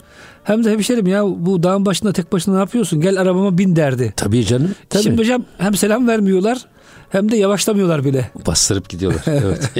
hem 0.49 0.63
de 0.63 0.71
hemşerim 0.71 1.07
ya 1.07 1.25
bu 1.25 1.63
dağın 1.63 1.85
başında 1.85 2.13
tek 2.13 2.31
başına 2.31 2.53
ne 2.53 2.59
yapıyorsun? 2.59 3.01
Gel 3.01 3.21
arabama 3.21 3.57
bin 3.57 3.75
derdi. 3.75 4.13
Tabii 4.17 4.45
canım. 4.45 4.75
Tabii 4.89 5.03
Şimdi 5.03 5.17
hocam 5.21 5.45
hem 5.57 5.75
selam 5.75 6.07
vermiyorlar 6.07 6.65
hem 7.09 7.31
de 7.31 7.37
yavaşlamıyorlar 7.37 8.05
bile. 8.05 8.31
bastırıp 8.47 8.89
gidiyorlar. 8.89 9.23
evet. 9.27 9.71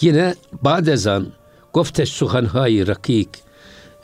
Yine 0.00 0.34
badezan 0.52 1.26
gofteş 1.72 2.08
suhan 2.08 2.44
hayi 2.44 2.86
rakik 2.86 3.28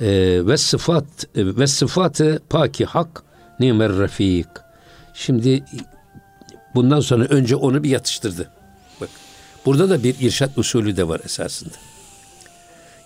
e, 0.01 0.07
ve 0.47 0.57
sıfat 0.57 1.05
e, 1.35 1.57
ve 1.57 1.67
sıfatı 1.67 2.43
paki 2.51 2.85
hak 2.85 3.23
nimer 3.61 3.99
rafik. 3.99 4.47
Şimdi 5.15 5.65
bundan 6.75 7.01
sonra 7.01 7.25
önce 7.25 7.57
onu 7.57 7.83
bir 7.85 7.91
yatıştırdı. 7.91 8.51
Bak 9.01 9.09
burada 9.67 9.91
da 9.91 10.03
bir 10.03 10.17
irşat 10.21 10.59
usulü 10.59 10.97
de 10.97 11.09
var 11.09 11.21
esasında. 11.25 11.75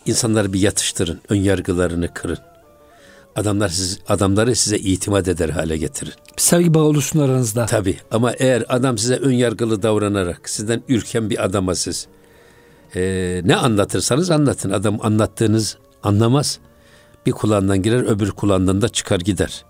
İnsanları 0.07 0.53
bir 0.53 0.61
yatıştırın, 0.61 1.21
ön 1.29 1.37
yargılarını 1.37 2.15
kırın. 2.15 2.39
Adamlar 3.37 3.69
siz, 3.69 3.99
adamları 4.09 4.57
size 4.57 4.77
itimat 4.79 5.29
eder 5.29 5.49
hale 5.49 5.77
getirin. 5.77 6.13
Sevgi 6.37 6.75
bağı 6.75 6.83
oluşsun 6.83 7.21
aranızda. 7.21 7.67
Tabii 7.67 7.97
ama 8.11 8.33
eğer 8.33 8.65
adam 8.69 8.99
size 8.99 9.17
ön 9.17 9.33
yargılı 9.33 9.83
davranarak 9.83 10.49
sizden 10.49 10.83
ürken 10.89 11.31
bir 11.31 11.45
adama 11.45 11.75
siz 11.75 12.07
eee, 12.95 13.43
ne 13.45 13.57
anlatırsanız 13.57 14.31
anlatın. 14.31 14.71
Adam 14.71 14.99
anlattığınız 15.03 15.79
anlamaz. 16.03 16.59
Bir 17.27 17.33
kulağından 17.33 17.83
girer 17.83 18.03
öbür 18.03 18.31
kulağından 18.31 18.83
da 18.83 18.89
çıkar 18.89 19.21
gider. 19.21 19.65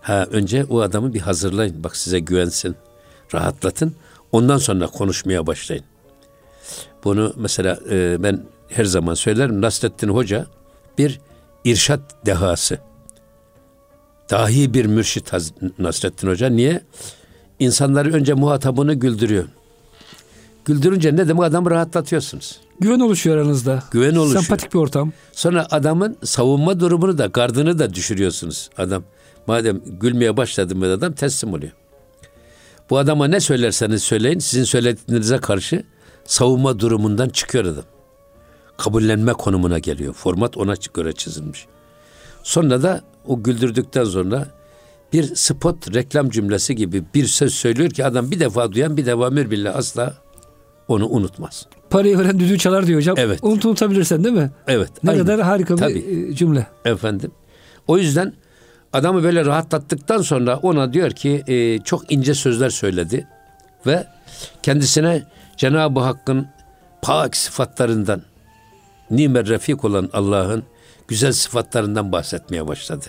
Ha 0.00 0.26
önce 0.30 0.64
o 0.64 0.80
adamı 0.80 1.14
bir 1.14 1.20
hazırlayın. 1.20 1.84
Bak 1.84 1.96
size 1.96 2.18
güvensin. 2.18 2.76
Rahatlatın. 3.34 3.94
Ondan 4.32 4.58
sonra 4.58 4.86
konuşmaya 4.86 5.46
başlayın. 5.46 5.84
Bunu 7.04 7.32
mesela 7.36 7.78
e, 7.90 8.22
ben 8.22 8.44
her 8.68 8.84
zaman 8.84 9.14
söylerim. 9.14 9.60
Nasrettin 9.60 10.08
Hoca 10.08 10.46
bir 10.98 11.20
irşat 11.64 12.26
dehası. 12.26 12.78
Dahi 14.30 14.74
bir 14.74 14.86
mürşit 14.86 15.32
Nasrettin 15.78 16.28
Hoca. 16.28 16.48
Niye? 16.48 16.82
İnsanları 17.58 18.12
önce 18.12 18.34
muhatabını 18.34 18.94
güldürüyor. 18.94 19.44
Güldürünce 20.64 21.16
ne 21.16 21.28
demek 21.28 21.42
adamı 21.42 21.70
rahatlatıyorsunuz. 21.70 22.60
Güven 22.80 23.00
oluşuyor 23.00 23.36
aranızda. 23.36 23.82
Güven 23.90 24.14
oluşuyor. 24.14 24.42
Sempatik 24.42 24.74
bir 24.74 24.78
ortam. 24.78 25.12
Sonra 25.32 25.66
adamın 25.70 26.16
savunma 26.24 26.80
durumunu 26.80 27.18
da 27.18 27.26
gardını 27.26 27.78
da 27.78 27.94
düşürüyorsunuz. 27.94 28.70
Adam 28.78 29.04
madem 29.46 29.80
gülmeye 30.00 30.36
başladı 30.36 30.76
mı 30.76 30.92
adam 30.92 31.12
teslim 31.12 31.52
oluyor. 31.52 31.72
Bu 32.90 32.98
adama 32.98 33.26
ne 33.26 33.40
söylerseniz 33.40 34.02
söyleyin 34.02 34.38
sizin 34.38 34.64
söylediğinize 34.64 35.38
karşı 35.38 35.84
savunma 36.24 36.78
durumundan 36.78 37.28
çıkıyor 37.28 37.64
adam. 37.64 37.84
Kabullenme 38.78 39.32
konumuna 39.32 39.78
geliyor. 39.78 40.14
Format 40.14 40.56
ona 40.56 40.74
göre 40.94 41.12
çizilmiş. 41.12 41.66
Sonra 42.42 42.82
da 42.82 43.02
o 43.26 43.42
güldürdükten 43.42 44.04
sonra 44.04 44.46
bir 45.12 45.34
spot 45.34 45.94
reklam 45.94 46.30
cümlesi 46.30 46.74
gibi 46.74 47.04
bir 47.14 47.26
söz 47.26 47.54
söylüyor 47.54 47.90
ki 47.90 48.04
adam 48.04 48.30
bir 48.30 48.40
defa 48.40 48.72
duyan 48.72 48.96
bir 48.96 49.06
defa 49.06 49.36
billah 49.36 49.76
asla 49.76 50.14
onu 50.88 51.08
unutmaz. 51.08 51.66
Parayı 51.90 52.18
veren 52.18 52.38
düdüğü 52.38 52.58
çalar 52.58 52.86
diyor 52.86 53.00
hocam. 53.00 53.16
Evet. 53.18 53.38
Unut 53.42 53.64
unutabilirsen 53.64 54.24
değil 54.24 54.34
mi? 54.34 54.50
Evet. 54.66 54.90
Ne 55.02 55.10
aynen. 55.10 55.26
kadar 55.26 55.40
harika 55.40 55.76
Tabii. 55.76 55.94
bir 55.94 56.28
e, 56.28 56.34
cümle. 56.34 56.66
Efendim. 56.84 57.30
O 57.86 57.98
yüzden 57.98 58.32
adamı 58.92 59.22
böyle 59.22 59.44
rahatlattıktan 59.44 60.22
sonra 60.22 60.56
ona 60.56 60.92
diyor 60.92 61.10
ki 61.10 61.42
e, 61.46 61.78
çok 61.78 62.12
ince 62.12 62.34
sözler 62.34 62.70
söyledi 62.70 63.26
ve 63.86 64.06
kendisine 64.62 65.22
Cenab-ı 65.56 66.00
Hakk'ın 66.00 66.46
pak 67.02 67.36
sıfatlarından 67.36 68.22
nimer 69.10 69.46
refik 69.46 69.84
olan 69.84 70.10
Allah'ın 70.12 70.64
güzel 71.08 71.32
sıfatlarından 71.32 72.12
bahsetmeye 72.12 72.66
başladı. 72.66 73.06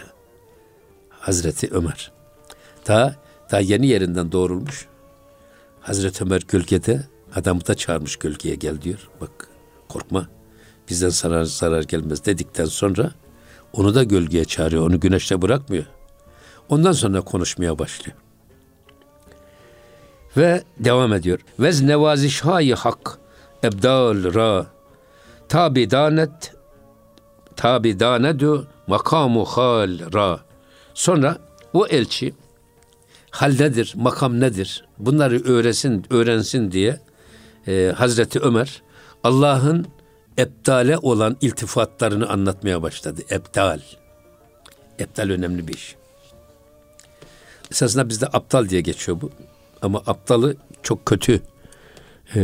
Hazreti 1.10 1.70
Ömer. 1.72 2.12
Daha, 2.88 3.16
daha 3.52 3.62
yeni 3.62 3.88
yerinden 3.88 4.32
doğrulmuş. 4.32 4.88
Hazreti 5.82 6.24
Ömer 6.24 6.42
gölgede 6.48 7.08
adamı 7.36 7.68
da 7.68 7.76
çağırmış 7.76 8.16
gölgeye 8.16 8.56
gel 8.56 8.82
diyor. 8.82 9.10
Bak 9.22 9.48
korkma 9.88 10.28
bizden 10.90 11.10
zarar, 11.10 11.44
zarar 11.44 11.84
gelmez 11.84 12.26
dedikten 12.26 12.66
sonra 12.66 13.12
onu 13.74 13.96
da 13.96 14.04
gölgeye 14.04 14.46
çağırıyor. 14.46 14.88
Onu 14.88 15.00
güneşte 15.00 15.42
bırakmıyor. 15.42 15.86
Ondan 16.70 16.92
sonra 16.92 17.22
konuşmaya 17.22 17.80
başlıyor. 17.80 18.18
Ve 20.38 20.64
devam 20.80 21.14
ediyor. 21.14 21.40
Vez 21.60 21.82
nevazişhayi 21.82 22.74
hak 22.74 23.18
ebdal 23.64 24.34
ra 24.34 24.66
tabi 25.50 25.92
danet 25.92 26.54
tabi 27.56 28.00
danedu 28.00 28.68
makamu 28.88 29.46
hal 29.46 30.14
ra. 30.14 30.40
Sonra 30.94 31.38
o 31.74 31.88
elçi 31.88 32.34
hal 33.32 33.52
nedir, 33.60 33.94
makam 33.96 34.40
nedir? 34.40 34.86
Bunları 34.98 35.44
öğrensin, 35.44 36.06
öğrensin 36.10 36.72
diye 36.72 37.00
e, 37.68 37.94
Hazreti 37.98 38.40
Ömer 38.40 38.82
Allah'ın 39.24 39.88
ebdale 40.38 40.98
olan 40.98 41.38
iltifatlarını 41.42 42.30
anlatmaya 42.30 42.82
başladı. 42.82 43.22
Ebdal. 43.32 43.80
Ebdal 45.00 45.30
önemli 45.30 45.68
bir 45.68 45.74
iş. 45.74 45.96
Esasında 47.72 48.10
bizde 48.10 48.28
aptal 48.28 48.70
diye 48.70 48.82
geçiyor 48.82 49.22
bu. 49.22 49.32
Ama 49.82 50.02
aptalı 50.08 50.56
çok 50.84 51.06
kötü 51.06 51.42
e, 52.36 52.42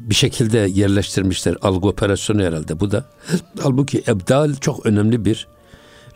bir 0.00 0.14
şekilde 0.14 0.58
yerleştirmişler. 0.58 1.56
Algı 1.62 1.88
operasyonu 1.88 2.42
herhalde 2.42 2.80
bu 2.80 2.90
da. 2.90 3.04
Halbuki 3.62 4.02
ebdal 4.08 4.54
çok 4.54 4.86
önemli 4.86 5.24
bir 5.24 5.46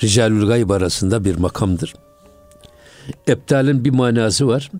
ricalül 0.02 0.46
gayb 0.46 0.70
arasında 0.70 1.24
bir 1.24 1.36
makamdır. 1.36 1.94
Ebdal'in 3.28 3.84
bir 3.84 3.90
manası 3.90 4.48
var. 4.48 4.70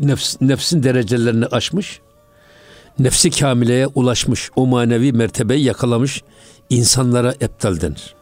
Nefs, 0.00 0.40
nefsin 0.40 0.82
derecelerini 0.82 1.46
aşmış, 1.46 2.00
nefsi 2.98 3.30
kamileye 3.30 3.86
ulaşmış, 3.86 4.50
o 4.56 4.66
manevi 4.66 5.12
mertebeyi 5.12 5.64
yakalamış 5.64 6.22
insanlara 6.70 7.34
ebdal 7.40 7.80
denir. 7.80 8.14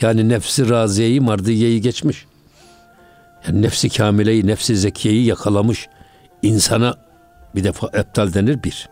Yani 0.00 0.28
nefsi 0.28 0.68
raziyeyi, 0.68 1.20
mardiyeyi 1.20 1.80
geçmiş. 1.80 2.26
Yani 3.46 3.62
nefsi 3.62 3.88
kamileyi, 3.88 4.46
nefsi 4.46 4.76
zekiyeyi 4.76 5.24
yakalamış 5.24 5.88
insana 6.42 7.03
bir 7.54 7.64
defa 7.64 7.90
ebdal 7.94 8.34
denir 8.34 8.62
bir. 8.62 8.88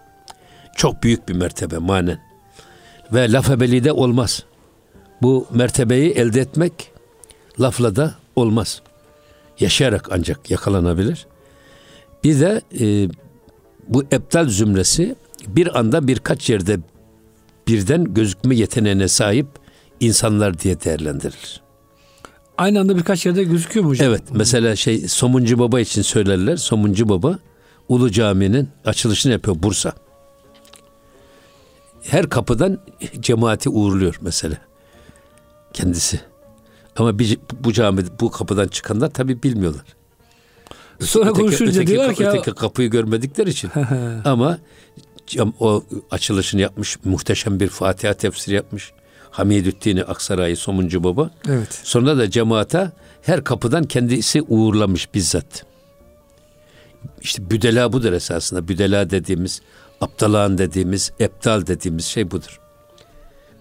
Çok 0.77 1.03
büyük 1.03 1.29
bir 1.29 1.35
mertebe 1.35 1.79
manen. 1.79 2.19
Ve 3.13 3.33
laf 3.33 3.51
ebelide 3.51 3.93
olmaz. 3.93 4.45
Bu 5.23 5.47
mertebeyi 5.51 6.11
elde 6.11 6.41
etmek 6.41 6.91
lafla 7.61 7.97
da 7.97 8.15
olmaz. 8.37 8.83
Yaşayarak 9.61 10.09
ancak 10.13 10.51
yakalanabilir. 10.51 11.27
Bir 12.25 12.41
de 12.41 12.63
e, 12.81 13.09
bu 13.89 14.05
ebdal 14.13 14.49
zümresi 14.49 15.17
bir 15.47 15.79
anda 15.79 16.09
birkaç 16.09 16.51
yerde 16.51 16.79
birden 17.69 18.15
gözükme 18.15 18.57
yeteneğine 18.57 19.09
sahip 19.09 19.47
insanlar 20.01 20.59
diye 20.59 20.81
değerlendirilir. 20.81 21.63
Aynı 22.59 22.81
anda 22.81 22.97
birkaç 22.97 23.27
yerde 23.27 23.45
gözüküyor 23.45 23.85
mu 23.85 23.91
hocam? 23.91 24.09
Evet 24.09 24.23
mesela 24.33 24.77
şey 24.77 25.09
Somuncu 25.09 25.59
Baba 25.59 25.81
için 25.81 26.03
söylerler. 26.03 26.57
Somuncu 26.57 27.09
Baba 27.09 27.39
Ulu 27.89 28.11
Cami'nin 28.11 28.69
açılışını 28.85 29.33
yapıyor 29.33 29.57
Bursa. 29.63 29.93
Her 32.03 32.29
kapıdan 32.29 32.79
cemaati 33.21 33.69
uğurluyor 33.69 34.19
mesela. 34.21 34.57
Kendisi. 35.73 36.21
Ama 36.97 37.19
bir, 37.19 37.39
bu 37.61 37.73
cami 37.73 38.03
bu 38.21 38.31
kapıdan 38.31 38.69
çıkanlar 38.69 39.11
tabi 39.11 39.43
bilmiyorlar. 39.43 39.85
Sonra 41.01 41.25
öteki, 41.31 41.41
konuşunca 41.41 41.73
öteki, 41.73 41.87
diyorlar 41.87 42.15
ki 42.15 42.23
ya- 42.23 42.33
öteki 42.33 42.53
kapıyı 42.53 42.91
görmedikleri 42.91 43.51
için. 43.51 43.71
Ama 44.25 44.59
o 45.61 45.85
açılışını 46.11 46.61
yapmış, 46.61 46.99
muhteşem 47.05 47.61
bir 47.61 47.69
Fatiha 47.69 48.15
tefsiri 48.15 48.55
yapmış. 48.55 48.93
Hamidüddin 49.31 49.97
Aksaray'ı 49.97 50.57
Somuncu 50.57 51.05
Baba. 51.05 51.31
Evet. 51.49 51.81
Sonra 51.85 52.19
da 52.19 52.31
cemaata 52.31 52.93
her 53.23 53.45
kapıdan 53.45 53.85
kendisi 53.85 54.43
uğurlamış 54.43 55.15
bizzat. 55.15 55.65
İşte 57.21 57.51
büdela 57.51 57.93
budur 57.93 58.13
esasında. 58.13 58.69
Büdela 58.69 59.11
dediğimiz, 59.11 59.63
aptalağın 60.01 60.59
dediğimiz, 60.59 61.13
eptal 61.21 61.67
dediğimiz 61.67 62.05
şey 62.05 62.31
budur. 62.31 62.61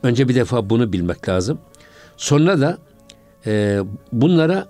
Önce 0.03 0.29
bir 0.29 0.35
defa 0.35 0.69
bunu 0.69 0.93
bilmek 0.93 1.29
lazım. 1.29 1.59
Sonra 2.17 2.61
da 2.61 2.77
e, 3.45 3.79
bunlara 4.11 4.67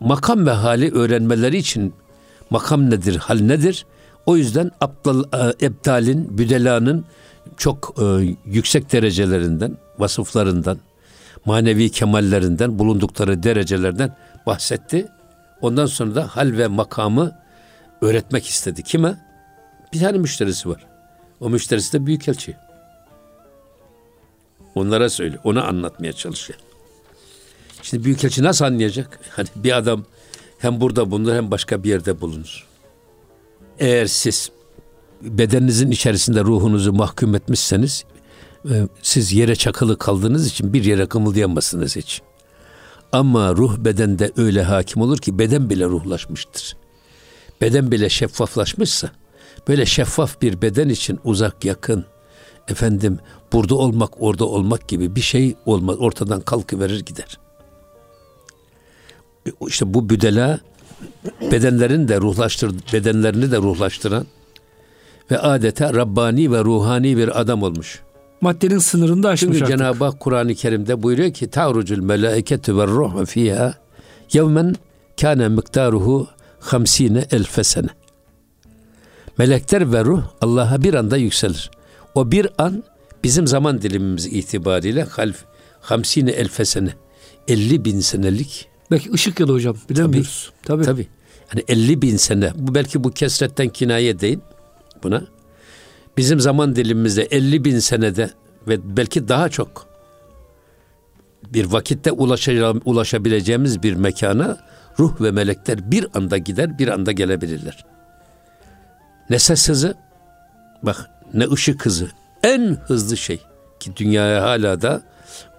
makam 0.00 0.46
ve 0.46 0.50
hali 0.50 0.92
öğrenmeleri 0.92 1.56
için 1.56 1.94
makam 2.50 2.90
nedir, 2.90 3.16
hal 3.16 3.40
nedir? 3.40 3.86
O 4.26 4.36
yüzden 4.36 4.70
aptal, 4.80 5.24
e, 5.24 5.66
ebdalin, 5.66 6.38
büdelanın 6.38 7.04
çok 7.56 7.94
e, 8.02 8.36
yüksek 8.46 8.92
derecelerinden, 8.92 9.76
vasıflarından, 9.98 10.78
manevi 11.44 11.90
kemallerinden, 11.90 12.78
bulundukları 12.78 13.42
derecelerden 13.42 14.16
bahsetti. 14.46 15.08
Ondan 15.62 15.86
sonra 15.86 16.14
da 16.14 16.36
hal 16.36 16.58
ve 16.58 16.66
makamı 16.66 17.38
öğretmek 18.00 18.46
istedi. 18.46 18.82
Kime? 18.82 19.16
Bir 19.92 20.00
tane 20.00 20.18
müşterisi 20.18 20.68
var. 20.68 20.86
O 21.40 21.50
müşterisi 21.50 21.92
de 21.92 22.06
büyükelçi. 22.06 22.56
Onlara 24.74 25.10
söyle, 25.10 25.38
ona 25.44 25.64
anlatmaya 25.64 26.12
çalışıyor. 26.12 26.58
Şimdi 27.82 28.04
büyükelçi 28.04 28.42
nasıl 28.42 28.64
anlayacak? 28.64 29.20
Hani 29.30 29.48
bir 29.56 29.76
adam 29.76 30.04
hem 30.58 30.80
burada 30.80 31.10
bulunur 31.10 31.34
hem 31.34 31.50
başka 31.50 31.84
bir 31.84 31.88
yerde 31.88 32.20
bulunur. 32.20 32.66
Eğer 33.78 34.06
siz 34.06 34.50
bedeninizin 35.22 35.90
içerisinde 35.90 36.40
ruhunuzu 36.40 36.92
mahkum 36.92 37.34
etmişseniz 37.34 38.04
e, 38.70 38.88
siz 39.02 39.32
yere 39.32 39.56
çakılı 39.56 39.98
kaldığınız 39.98 40.46
için 40.46 40.72
bir 40.72 40.84
yere 40.84 41.06
kımıldayamazsınız 41.06 41.96
hiç. 41.96 42.22
Ama 43.12 43.56
ruh 43.56 43.76
bedende 43.78 44.32
öyle 44.36 44.62
hakim 44.62 45.02
olur 45.02 45.18
ki 45.18 45.38
beden 45.38 45.70
bile 45.70 45.84
ruhlaşmıştır. 45.84 46.76
Beden 47.60 47.90
bile 47.90 48.08
şeffaflaşmışsa 48.08 49.10
böyle 49.68 49.86
şeffaf 49.86 50.42
bir 50.42 50.62
beden 50.62 50.88
için 50.88 51.20
uzak 51.24 51.64
yakın 51.64 52.04
efendim 52.68 53.18
burada 53.52 53.74
olmak 53.74 54.22
orada 54.22 54.44
olmak 54.44 54.88
gibi 54.88 55.16
bir 55.16 55.20
şey 55.20 55.56
olmaz 55.66 55.96
ortadan 55.98 56.40
kalkıverir 56.40 57.00
gider. 57.00 57.38
E, 59.46 59.50
İşte 59.66 59.94
bu 59.94 60.10
büdela 60.10 60.60
bedenlerini 61.52 62.08
de 62.08 62.20
ruhlaştır 62.20 62.74
bedenlerini 62.92 63.50
de 63.52 63.56
ruhlaştıran 63.56 64.26
ve 65.30 65.38
adeta 65.38 65.94
Rabbani 65.94 66.52
ve 66.52 66.64
ruhani 66.64 67.16
bir 67.16 67.40
adam 67.40 67.62
olmuş. 67.62 68.02
Maddenin 68.42 68.78
sınırını 68.78 69.22
da 69.22 69.28
aşmış 69.28 69.58
Çünkü 69.58 69.64
artık. 69.64 69.78
Cenab-ı 69.78 70.04
Hak 70.04 70.20
Kur'an-ı 70.20 70.54
Kerim'de 70.54 71.02
buyuruyor 71.02 71.32
ki 71.32 71.50
ta'rucul 71.50 72.02
melaiketu 72.02 72.78
ve 72.78 72.86
ruhu 72.86 73.26
fiha 73.26 73.74
yevmen 74.32 74.74
kana 75.20 75.48
miktaruhu 75.48 76.28
hamsine 76.60 77.24
elfe 77.30 77.64
sene. 77.64 77.88
Melekler 79.38 79.92
ve 79.92 80.04
ruh 80.04 80.22
Allah'a 80.40 80.82
bir 80.82 80.94
anda 80.94 81.16
yükselir. 81.16 81.70
O 82.14 82.30
bir 82.30 82.48
an 82.58 82.84
bizim 83.24 83.46
zaman 83.46 83.82
dilimimiz 83.82 84.26
itibariyle 84.26 85.02
half 85.02 85.44
hamsine 85.80 86.30
elfe 86.30 86.64
sene. 86.64 86.94
50 87.48 87.84
bin 87.84 88.00
senelik 88.00 88.68
Belki 88.90 89.12
ışık 89.12 89.40
yılı 89.40 89.52
hocam. 89.52 89.76
Bilemiyoruz. 89.90 90.52
Tabii. 90.62 90.84
Tabii. 90.84 91.06
Yani 91.54 91.64
50 91.68 92.02
bin 92.02 92.16
sene. 92.16 92.52
Bu 92.54 92.74
belki 92.74 93.04
bu 93.04 93.10
kesretten 93.10 93.68
kinaye 93.68 94.20
değil 94.20 94.38
buna. 95.02 95.22
Bizim 96.16 96.40
zaman 96.40 96.76
dilimimizde 96.76 97.22
50 97.22 97.64
bin 97.64 97.78
senede 97.78 98.30
ve 98.68 98.96
belki 98.96 99.28
daha 99.28 99.48
çok 99.48 99.86
bir 101.44 101.64
vakitte 101.64 102.12
ulaşabileceğimiz 102.84 103.82
bir 103.82 103.94
mekana 103.94 104.58
ruh 104.98 105.20
ve 105.20 105.30
melekler 105.30 105.90
bir 105.90 106.06
anda 106.14 106.38
gider, 106.38 106.78
bir 106.78 106.88
anda 106.88 107.12
gelebilirler. 107.12 107.84
Ne 109.30 109.38
ses 109.38 109.68
hızı, 109.68 109.94
bak 110.82 111.10
ne 111.34 111.50
ışık 111.50 111.86
hızı. 111.86 112.10
En 112.42 112.76
hızlı 112.86 113.16
şey 113.16 113.40
ki 113.80 113.96
dünyaya 113.96 114.42
hala 114.42 114.82
da 114.82 115.02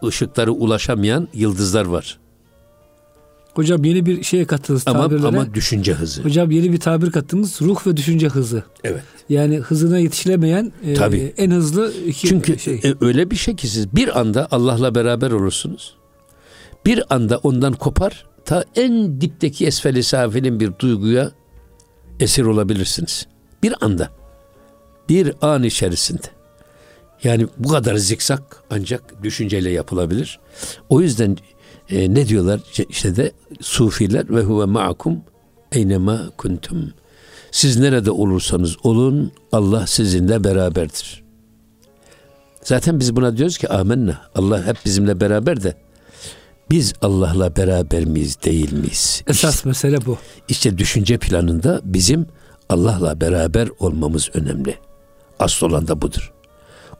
ışıkları 0.03 0.51
ulaşamayan 0.51 1.27
yıldızlar 1.33 1.85
var. 1.85 2.19
Hocam 3.53 3.83
yeni 3.85 4.05
bir 4.05 4.23
şeye 4.23 4.45
kattınız 4.45 4.83
Ama 4.87 5.01
tabirlere. 5.03 5.27
ama 5.27 5.53
düşünce 5.53 5.93
hızı. 5.93 6.23
Hocam 6.23 6.51
yeni 6.51 6.73
bir 6.73 6.79
tabir 6.79 7.11
kattınız. 7.11 7.61
Ruh 7.61 7.87
ve 7.87 7.97
düşünce 7.97 8.27
hızı. 8.27 8.63
Evet. 8.83 9.03
Yani 9.29 9.57
hızına 9.57 9.97
yetişilemeyen 9.99 10.71
e, 10.85 10.93
Tabii. 10.93 11.33
en 11.37 11.51
hızlı 11.51 11.93
iki 12.07 12.27
Çünkü 12.27 12.59
şey. 12.59 12.75
e, 12.83 12.95
öyle 13.01 13.31
bir 13.31 13.35
şey 13.35 13.55
ki 13.55 13.67
siz 13.67 13.95
bir 13.95 14.19
anda 14.19 14.47
Allah'la 14.51 14.95
beraber 14.95 15.31
olursunuz. 15.31 15.95
Bir 16.85 17.03
anda 17.15 17.37
ondan 17.37 17.73
kopar 17.73 18.25
ta 18.45 18.63
en 18.75 19.21
dipteki 19.21 19.65
esfeli 19.67 20.03
safilin 20.03 20.59
bir 20.59 20.71
duyguya 20.79 21.31
esir 22.19 22.43
olabilirsiniz. 22.43 23.27
Bir 23.63 23.73
anda. 23.81 24.09
Bir 25.09 25.33
an 25.41 25.63
içerisinde. 25.63 26.27
Yani 27.23 27.47
bu 27.57 27.69
kadar 27.69 27.95
zikzak 27.95 28.63
ancak 28.69 29.23
düşünceyle 29.23 29.69
yapılabilir. 29.69 30.39
O 30.89 31.01
yüzden 31.01 31.37
e, 31.93 32.13
ne 32.13 32.27
diyorlar 32.27 32.59
işte 32.89 33.15
de 33.15 33.31
sufiler 33.61 34.29
ve 34.29 34.41
huve 34.41 34.65
ma'akum 34.65 35.21
eynema 35.71 36.29
kuntum. 36.37 36.93
Siz 37.51 37.77
nerede 37.77 38.11
olursanız 38.11 38.75
olun 38.83 39.31
Allah 39.51 39.87
sizinle 39.87 40.43
beraberdir. 40.43 41.23
Zaten 42.63 42.99
biz 42.99 43.15
buna 43.15 43.37
diyoruz 43.37 43.57
ki 43.57 43.69
amenna. 43.69 44.21
Allah 44.35 44.65
hep 44.65 44.77
bizimle 44.85 45.19
beraber 45.19 45.63
de 45.63 45.75
biz 46.69 46.93
Allah'la 47.01 47.55
beraber 47.55 48.05
miyiz 48.05 48.37
değil 48.43 48.73
miyiz? 48.73 49.23
Esas 49.27 49.65
mesele 49.65 50.05
bu. 50.05 50.17
İşte 50.47 50.77
düşünce 50.77 51.17
planında 51.17 51.81
bizim 51.83 52.27
Allah'la 52.69 53.21
beraber 53.21 53.69
olmamız 53.79 54.29
önemli. 54.33 54.77
Asıl 55.39 55.67
olan 55.67 55.87
da 55.87 56.01
budur. 56.01 56.33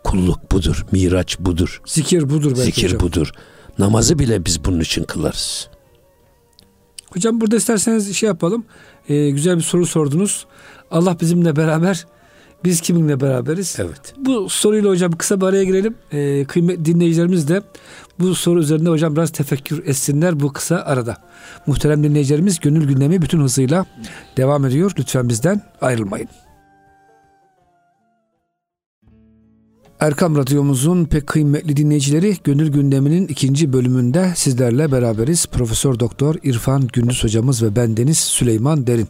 Kulluk 0.03 0.51
budur, 0.51 0.85
miraç 0.91 1.39
budur, 1.39 1.81
Zikir 1.85 2.29
budur 2.29 2.51
belki 2.57 2.63
zikir 2.63 2.87
hocam. 2.87 2.99
budur. 2.99 3.31
Namazı 3.79 4.19
bile 4.19 4.45
biz 4.45 4.65
bunun 4.65 4.79
için 4.79 5.03
kılarız. 5.03 5.69
Hocam 7.09 7.41
burada 7.41 7.55
isterseniz 7.55 8.15
şey 8.15 8.27
yapalım. 8.27 8.65
Ee, 9.09 9.29
güzel 9.29 9.57
bir 9.57 9.61
soru 9.61 9.85
sordunuz. 9.85 10.45
Allah 10.91 11.17
bizimle 11.21 11.55
beraber. 11.55 12.05
Biz 12.63 12.81
kiminle 12.81 13.21
beraberiz? 13.21 13.75
Evet. 13.79 14.13
Bu 14.17 14.49
soruyla 14.49 14.89
hocam 14.89 15.11
kısa 15.11 15.41
bir 15.41 15.45
araya 15.45 15.63
girelim. 15.63 15.95
Ee, 16.11 16.45
kıymet 16.45 16.85
dinleyicilerimiz 16.85 17.47
de 17.47 17.61
bu 18.19 18.35
soru 18.35 18.59
üzerinde 18.59 18.89
hocam 18.89 19.15
biraz 19.15 19.29
tefekkür 19.31 19.87
etsinler 19.87 20.39
bu 20.39 20.53
kısa 20.53 20.75
arada. 20.75 21.17
Muhterem 21.67 22.03
dinleyicilerimiz 22.03 22.59
gönül 22.59 22.87
gündemi 22.87 23.21
bütün 23.21 23.41
hızıyla 23.41 23.85
devam 24.37 24.65
ediyor. 24.65 24.91
Lütfen 24.99 25.29
bizden 25.29 25.61
ayrılmayın. 25.81 26.29
Erkam 30.03 30.37
Radyomuzun 30.37 31.05
pek 31.05 31.27
kıymetli 31.27 31.77
dinleyicileri 31.77 32.37
Gönül 32.43 32.71
Gündemi'nin 32.71 33.27
ikinci 33.27 33.73
bölümünde 33.73 34.31
sizlerle 34.35 34.91
beraberiz. 34.91 35.45
Profesör 35.45 35.99
Doktor 35.99 36.35
İrfan 36.43 36.87
Gündüz 36.93 37.23
hocamız 37.23 37.63
ve 37.63 37.75
bendeniz 37.75 38.17
Süleyman 38.17 38.87
Derin. 38.87 39.07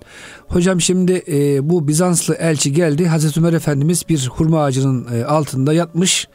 Hocam 0.47 0.81
şimdi 0.81 1.23
e, 1.27 1.69
bu 1.69 1.87
Bizanslı 1.87 2.35
elçi 2.35 2.73
geldi. 2.73 3.07
Hazreti 3.07 3.39
Ömer 3.39 3.53
Efendimiz 3.53 4.03
bir 4.09 4.27
hurma 4.27 4.63
ağacının 4.63 5.07
e, 5.15 5.25
altında 5.25 5.73
yatmış. 5.73 6.27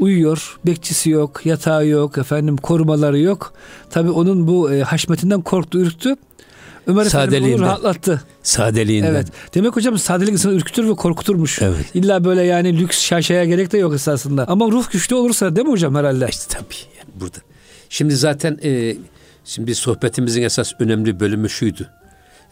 Uyuyor. 0.00 0.58
Bekçisi 0.66 1.10
yok, 1.10 1.46
yatağı 1.46 1.86
yok, 1.86 2.18
efendim 2.18 2.56
korumaları 2.56 3.18
yok. 3.18 3.54
Tabi 3.90 4.10
onun 4.10 4.46
bu 4.46 4.72
e, 4.72 4.82
haşmetinden 4.82 5.40
korktu, 5.40 5.78
ürktü. 5.78 6.16
Ömer 6.86 7.06
Efendimiz 7.06 7.54
onu 7.54 7.60
rahatlattı. 7.60 8.22
Sadeliğinden. 8.42 9.10
Evet. 9.10 9.26
Demek 9.54 9.76
hocam 9.76 9.98
sadelik 9.98 10.32
insanı 10.32 10.52
ürkütür 10.52 10.88
ve 10.88 10.94
korkuturmuş. 10.94 11.62
Evet. 11.62 11.86
İlla 11.94 12.24
böyle 12.24 12.42
yani 12.42 12.78
lüks 12.78 13.00
şaşaya 13.00 13.44
gerek 13.44 13.72
de 13.72 13.78
yok 13.78 13.94
esasında. 13.94 14.44
Ama 14.48 14.66
ruh 14.66 14.90
güçlü 14.90 15.14
olursa 15.14 15.56
değil 15.56 15.66
mi 15.66 15.72
hocam 15.72 15.94
herhalde? 15.94 16.26
İşte 16.30 16.44
tabii 16.48 16.98
yani 16.98 17.20
burada. 17.20 17.38
Şimdi 17.88 18.16
zaten 18.16 18.58
e, 18.64 18.96
şimdi 19.44 19.74
sohbetimizin 19.74 20.42
esas 20.42 20.72
önemli 20.78 21.20
bölümü 21.20 21.50
şuydu. 21.50 21.86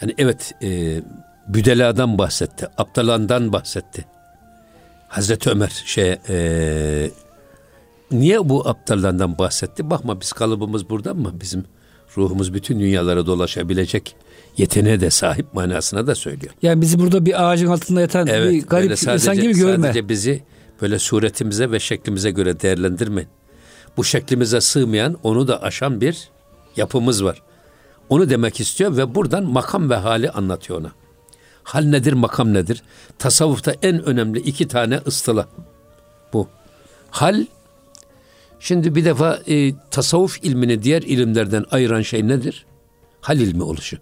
Yani 0.03 0.15
evet 0.19 0.55
e, 0.63 1.01
Büdela'dan 1.49 2.19
bahsetti, 2.19 2.67
Aptalan'dan 2.79 3.53
bahsetti. 3.53 4.05
Hazreti 5.09 5.51
Ömer 5.51 5.83
şey 5.85 6.17
e, 6.29 7.11
niye 8.13 8.49
bu 8.49 8.69
aptallardan 8.69 9.39
bahsetti? 9.39 9.91
Bakma 9.91 10.21
biz 10.21 10.33
kalıbımız 10.33 10.91
burada 10.91 11.15
mı? 11.15 11.35
Bizim 11.41 11.65
ruhumuz 12.17 12.55
bütün 12.55 12.81
dünyalara 12.81 13.27
dolaşabilecek 13.27 14.17
yeteneğe 14.57 15.01
de 15.01 15.11
sahip 15.11 15.55
manasına 15.55 16.07
da 16.07 16.15
söylüyor. 16.15 16.53
Yani 16.63 16.81
bizi 16.81 16.99
burada 16.99 17.27
bir 17.27 17.49
ağacın 17.49 17.67
altında 17.67 18.01
yatan 18.01 18.27
bir 18.27 18.33
böyle 18.33 18.59
garip 18.59 18.91
insan 18.91 19.37
gibi 19.37 19.55
görme. 19.55 19.87
Sadece 19.87 20.09
bizi 20.09 20.43
böyle 20.83 20.99
suretimize 20.99 21.71
ve 21.71 21.81
şeklimize 21.81 22.31
göre 22.31 22.61
değerlendirmeyin. 22.61 23.29
Bu 23.97 24.05
şeklimize 24.05 24.61
sığmayan, 24.61 25.17
onu 25.23 25.49
da 25.49 25.63
aşan 25.63 26.01
bir 26.01 26.29
yapımız 26.77 27.25
var. 27.25 27.43
Onu 28.09 28.31
demek 28.31 28.61
istiyor 28.61 28.97
ve 28.97 29.15
buradan 29.15 29.45
makam 29.45 29.91
ve 29.91 29.97
hali 29.97 30.31
anlatıyor 30.31 30.81
ona. 30.81 30.93
Hal 31.63 31.83
nedir, 31.83 32.13
makam 32.13 32.55
nedir? 32.55 32.83
Tasavvufta 33.19 33.75
en 33.83 34.05
önemli 34.05 34.39
iki 34.39 34.69
tane 34.69 35.01
ıstıla 35.07 35.49
bu. 36.33 36.49
Hal, 37.11 37.47
şimdi 38.61 38.95
bir 38.95 39.05
defa 39.05 39.41
e, 39.49 39.73
tasavvuf 39.91 40.45
ilmini 40.45 40.83
diğer 40.83 41.03
ilimlerden 41.03 41.65
ayıran 41.71 42.03
şey 42.03 42.29
nedir? 42.29 42.67
Hal 43.21 43.41
ilmi 43.41 43.63
oluşu. 43.63 43.99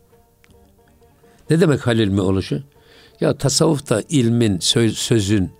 Ne 1.50 1.60
demek 1.60 1.86
hal 1.86 1.98
ilmi 1.98 2.20
oluşu? 2.20 2.62
Ya 3.20 3.38
tasavvufta 3.38 4.02
ilmin, 4.08 4.58
söz, 4.58 4.98
sözün, 4.98 5.50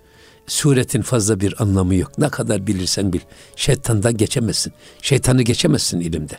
suretin 0.47 1.03
fazla 1.03 1.41
bir 1.41 1.63
anlamı 1.63 1.95
yok. 1.95 2.19
Ne 2.19 2.29
kadar 2.29 2.67
bilirsen 2.67 3.13
bil. 3.13 3.21
Şeytandan 3.57 4.17
geçemezsin. 4.17 4.73
Şeytanı 5.03 5.43
geçemezsin 5.43 6.01
ilimde. 6.01 6.39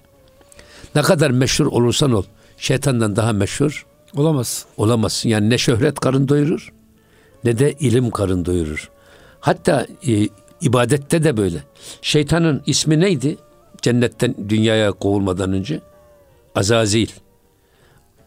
Ne 0.96 1.02
kadar 1.02 1.32
meşhur 1.32 1.66
olursan 1.66 2.12
ol. 2.12 2.24
Şeytandan 2.58 3.16
daha 3.16 3.34
meşhur 3.34 3.86
Olamaz. 4.16 4.66
olamazsın. 4.78 5.30
Yani 5.30 5.50
ne 5.50 5.58
şöhret 5.58 6.00
karın 6.00 6.28
doyurur 6.28 6.72
ne 7.44 7.60
de 7.60 7.74
ilim 7.80 8.12
karın 8.12 8.46
doyurur. 8.46 8.90
Hatta 9.40 9.88
e, 10.08 10.28
ibadette 10.62 11.24
de 11.24 11.38
böyle. 11.38 11.64
Şeytanın 12.02 12.64
ismi 12.66 13.00
neydi? 13.00 13.38
Cennetten 13.82 14.36
dünyaya 14.50 14.92
kovulmadan 14.92 15.54
önce 15.54 15.82
Azazil. 16.56 17.08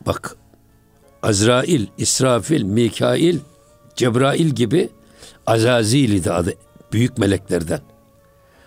Bak 0.06 0.36
Azrail, 1.22 1.86
İsrafil, 1.98 2.62
Mikail, 2.62 3.38
Cebrail 3.96 4.48
gibi 4.48 4.88
Azazil 5.46 6.12
idi 6.12 6.32
adı 6.32 6.54
büyük 6.92 7.18
meleklerden. 7.18 7.80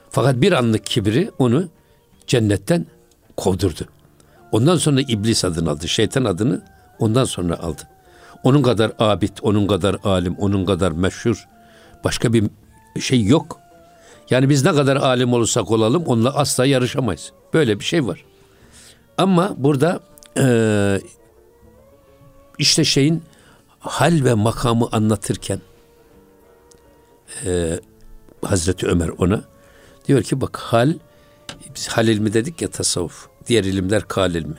Fakat 0.10 0.42
bir 0.42 0.52
anlık 0.52 0.86
kibri 0.86 1.32
onu 1.40 1.70
cennetten 2.28 2.86
kovdurdu. 3.38 3.86
Ondan 4.52 4.78
sonra 4.78 5.02
iblis 5.02 5.46
adını 5.46 5.70
aldı. 5.70 5.88
Şeytan 5.88 6.26
adını 6.26 6.62
ondan 7.00 7.26
sonra 7.26 7.60
aldı. 7.60 7.82
Onun 8.44 8.64
kadar 8.64 8.92
abid, 9.00 9.38
onun 9.42 9.68
kadar 9.68 9.98
alim, 10.04 10.36
onun 10.36 10.66
kadar 10.66 10.92
meşhur 10.92 11.48
başka 12.04 12.34
bir 12.34 12.44
şey 13.02 13.24
yok. 13.24 13.60
Yani 14.30 14.50
biz 14.50 14.66
ne 14.66 14.72
kadar 14.72 14.96
alim 14.96 15.34
olursak 15.34 15.72
olalım 15.72 16.04
onunla 16.06 16.36
asla 16.36 16.66
yarışamayız. 16.66 17.32
Böyle 17.54 17.80
bir 17.80 17.86
şey 17.86 18.08
var. 18.08 18.26
Ama 19.18 19.54
burada 19.58 20.00
e, 20.38 20.46
işte 22.58 22.84
şeyin 22.84 23.24
hal 23.80 24.24
ve 24.24 24.34
makamı 24.34 24.90
anlatırken 24.92 25.62
e, 27.46 27.80
Hazreti 28.42 28.88
Ömer 28.88 29.10
ona 29.18 29.44
diyor 30.08 30.24
ki 30.24 30.42
bak 30.42 30.58
hal 30.58 30.94
biz 31.76 31.88
hal 31.88 32.08
ilmi 32.08 32.34
dedik 32.34 32.62
ya 32.62 32.68
tasavvuf. 32.70 33.28
Diğer 33.48 33.64
ilimler 33.64 34.02
kal 34.08 34.36
ilmi. 34.36 34.56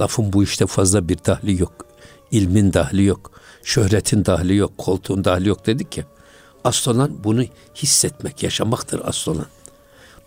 Lafın 0.00 0.32
bu 0.32 0.42
işte 0.42 0.66
fazla 0.66 1.08
bir 1.08 1.18
dahli 1.26 1.60
yok. 1.60 1.86
İlmin 2.30 2.72
dahli 2.72 3.04
yok. 3.04 3.40
Şöhretin 3.62 4.24
dahli 4.24 4.56
yok. 4.56 4.78
Koltuğun 4.78 5.24
dahli 5.24 5.48
yok 5.48 5.66
dedik 5.66 5.98
ya. 5.98 6.04
Asıl 6.66 6.94
olan 6.94 7.24
bunu 7.24 7.44
hissetmek, 7.74 8.42
yaşamaktır 8.42 9.00
asıl 9.04 9.34
olan. 9.34 9.46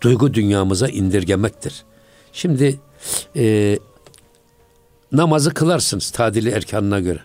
Duygu 0.00 0.34
dünyamıza 0.34 0.88
indirgemektir. 0.88 1.84
Şimdi 2.32 2.80
e, 3.36 3.78
namazı 5.12 5.54
kılarsınız 5.54 6.10
tadili 6.10 6.50
erkanına 6.50 7.00
göre. 7.00 7.20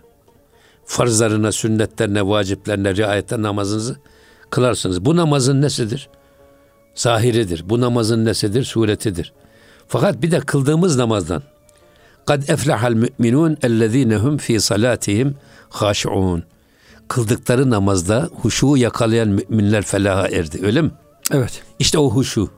Farzlarına, 0.85 1.51
sünnetlerine, 1.51 2.27
vaciplerine 2.27 2.95
riayette 2.95 3.41
namazınızı 3.41 3.95
kılarsınız. 4.49 5.05
Bu 5.05 5.15
namazın 5.15 5.61
nesidir? 5.61 6.09
Zahiridir. 6.95 7.69
Bu 7.69 7.81
namazın 7.81 8.25
nesidir? 8.25 8.63
Suretidir. 8.63 9.33
Fakat 9.87 10.21
bir 10.21 10.31
de 10.31 10.39
kıldığımız 10.39 10.97
namazdan 10.97 11.43
kad 12.25 12.49
eflahal 12.49 12.93
müminun 12.93 13.57
ellezinehum 13.63 14.37
fi 14.37 14.59
salatihim 14.59 15.35
haşiun. 15.69 16.43
Kıldıkları 17.07 17.69
namazda 17.69 18.29
huşu 18.41 18.77
yakalayan 18.77 19.27
müminler 19.27 19.81
felaha 19.81 20.27
erdi. 20.27 20.65
Öyle 20.65 20.81
mi? 20.81 20.91
Evet. 21.31 21.63
İşte 21.79 21.97
o 21.99 22.09
huşu. 22.09 22.49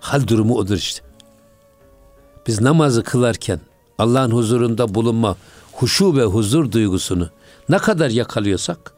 Hal 0.00 0.26
durumu 0.26 0.54
odur 0.54 0.76
işte. 0.76 1.02
Biz 2.46 2.60
namazı 2.60 3.02
kılarken 3.02 3.60
Allah'ın 3.98 4.30
huzurunda 4.30 4.94
bulunma 4.94 5.36
huşu 5.72 6.16
ve 6.16 6.24
huzur 6.24 6.72
duygusunu 6.72 7.30
ne 7.68 7.78
kadar 7.78 8.10
yakalıyorsak 8.10 8.92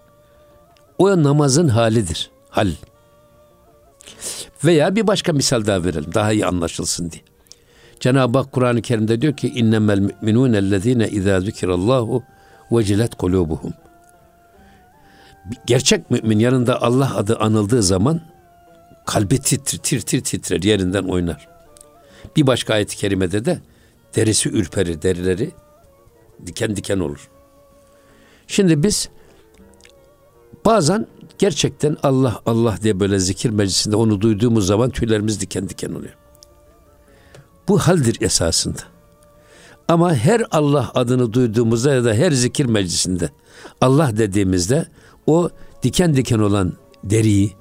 o 0.98 1.22
namazın 1.22 1.68
halidir. 1.68 2.30
Hal. 2.50 2.70
Veya 4.64 4.96
bir 4.96 5.06
başka 5.06 5.32
misal 5.32 5.66
daha 5.66 5.84
verelim. 5.84 6.14
Daha 6.14 6.32
iyi 6.32 6.46
anlaşılsın 6.46 7.10
diye. 7.10 7.22
Cenab-ı 8.00 8.38
Hak 8.38 8.52
Kur'an-ı 8.52 8.82
Kerim'de 8.82 9.20
diyor 9.20 9.36
ki 9.36 9.48
innemel 9.48 9.98
müminun 9.98 10.52
ellezine 10.52 11.08
izâ 11.08 11.40
zükirallahu 11.40 12.22
vecilet 12.72 13.14
kulubuhum. 13.14 13.72
Gerçek 15.66 16.10
mümin 16.10 16.38
yanında 16.38 16.82
Allah 16.82 17.16
adı 17.16 17.36
anıldığı 17.36 17.82
zaman 17.82 18.20
kalbi 19.06 19.38
titrer, 19.38 19.78
tir 19.78 20.00
tir 20.00 20.20
titrer, 20.20 20.62
yerinden 20.62 21.04
oynar. 21.04 21.48
Bir 22.36 22.46
başka 22.46 22.74
ayet-i 22.74 22.96
kerimede 22.96 23.44
de 23.44 23.58
derisi 24.16 24.48
ürperir, 24.48 25.02
derileri 25.02 25.50
diken 26.46 26.76
diken 26.76 26.98
olur. 26.98 27.30
Şimdi 28.46 28.82
biz 28.82 29.08
bazen 30.64 31.06
gerçekten 31.38 31.96
Allah 32.02 32.40
Allah 32.46 32.78
diye 32.82 33.00
böyle 33.00 33.18
zikir 33.18 33.50
meclisinde 33.50 33.96
onu 33.96 34.20
duyduğumuz 34.20 34.66
zaman 34.66 34.90
tüylerimiz 34.90 35.40
diken 35.40 35.68
diken 35.68 35.92
oluyor. 35.92 36.16
Bu 37.68 37.78
haldir 37.78 38.20
esasında. 38.20 38.80
Ama 39.88 40.14
her 40.14 40.42
Allah 40.50 40.90
adını 40.94 41.32
duyduğumuzda 41.32 41.94
ya 41.94 42.04
da 42.04 42.14
her 42.14 42.30
zikir 42.32 42.64
meclisinde 42.64 43.30
Allah 43.80 44.16
dediğimizde 44.16 44.86
o 45.26 45.50
diken 45.82 46.16
diken 46.16 46.38
olan 46.38 46.72
deriyi 47.04 47.52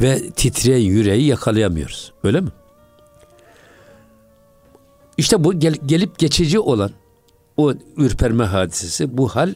ve 0.00 0.30
titreyen 0.30 0.90
yüreği 0.90 1.26
yakalayamıyoruz. 1.26 2.12
Öyle 2.24 2.40
mi? 2.40 2.48
İşte 5.16 5.44
bu 5.44 5.60
gel, 5.60 5.74
gelip 5.86 6.18
geçici 6.18 6.58
olan 6.58 6.90
o 7.56 7.72
ürperme 7.96 8.44
hadisesi, 8.44 9.18
bu 9.18 9.28
hal 9.28 9.54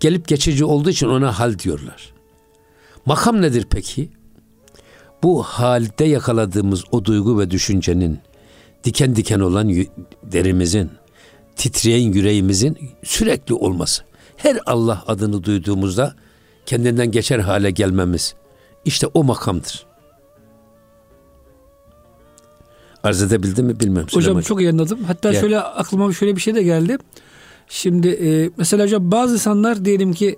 gelip 0.00 0.28
geçici 0.28 0.64
olduğu 0.64 0.90
için 0.90 1.06
ona 1.06 1.38
hal 1.38 1.58
diyorlar. 1.58 2.12
Makam 3.06 3.42
nedir 3.42 3.66
peki? 3.70 4.08
Bu 5.22 5.42
halde 5.42 6.04
yakaladığımız 6.04 6.84
o 6.90 7.04
duygu 7.04 7.38
ve 7.38 7.50
düşüncenin 7.50 8.18
diken 8.84 9.16
diken 9.16 9.40
olan 9.40 9.74
derimizin, 10.22 10.90
titreyen 11.56 12.12
yüreğimizin 12.12 12.78
sürekli 13.04 13.54
olması. 13.54 14.02
Her 14.36 14.58
Allah 14.66 15.04
adını 15.06 15.44
duyduğumuzda 15.44 16.14
kendinden 16.68 17.10
geçer 17.10 17.38
hale 17.38 17.70
gelmemiz. 17.70 18.34
İşte 18.84 19.06
o 19.06 19.24
makamdır. 19.24 19.86
Arz 23.02 23.22
edebildim 23.22 23.66
mi 23.66 23.80
bilmiyorum. 23.80 24.08
Hocam 24.08 24.22
Süleyman. 24.22 24.40
çok 24.40 24.60
iyi 24.60 24.70
anladım. 24.70 24.98
Hatta 25.06 25.32
Gel. 25.32 25.40
şöyle 25.40 25.60
aklıma 25.60 26.12
şöyle 26.12 26.36
bir 26.36 26.40
şey 26.40 26.54
de 26.54 26.62
geldi. 26.62 26.98
Şimdi 27.68 28.08
e, 28.08 28.50
mesela 28.56 28.84
hocam 28.84 29.10
bazı 29.10 29.34
insanlar 29.34 29.84
diyelim 29.84 30.12
ki 30.12 30.36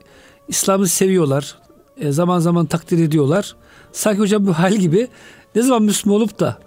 İslam'ı 0.48 0.86
seviyorlar. 0.86 1.58
E, 2.00 2.12
zaman 2.12 2.38
zaman 2.38 2.66
takdir 2.66 2.98
ediyorlar. 2.98 3.56
Sanki 3.92 4.20
hocam 4.20 4.46
bu 4.46 4.52
hal 4.52 4.74
gibi 4.74 5.08
ne 5.54 5.62
zaman 5.62 5.82
Müslüman 5.82 6.20
olup 6.20 6.40
da 6.40 6.58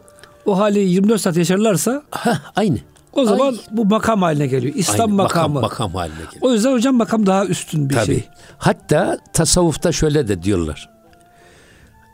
o 0.45 0.57
hali 0.59 0.79
24 0.79 1.21
saat 1.21 1.37
yaşarlarsa 1.37 2.03
ha, 2.11 2.41
aynı. 2.55 2.77
O 3.13 3.25
zaman 3.25 3.53
Ay. 3.53 3.59
bu 3.71 3.85
makam 3.85 4.21
haline 4.21 4.47
geliyor. 4.47 4.75
İslam 4.75 5.01
Aynen, 5.01 5.15
makamı. 5.15 5.53
Makam, 5.53 5.61
makam 5.69 5.95
haline 5.95 6.15
geliyor. 6.15 6.41
O 6.41 6.53
yüzden 6.53 6.71
hocam 6.71 6.95
makam 6.95 7.25
daha 7.25 7.45
üstün 7.45 7.89
bir 7.89 7.95
Tabii. 7.95 8.05
şey. 8.05 8.23
Hatta 8.57 9.17
tasavvufta 9.33 9.91
şöyle 9.91 10.27
de 10.27 10.43
diyorlar. 10.43 10.89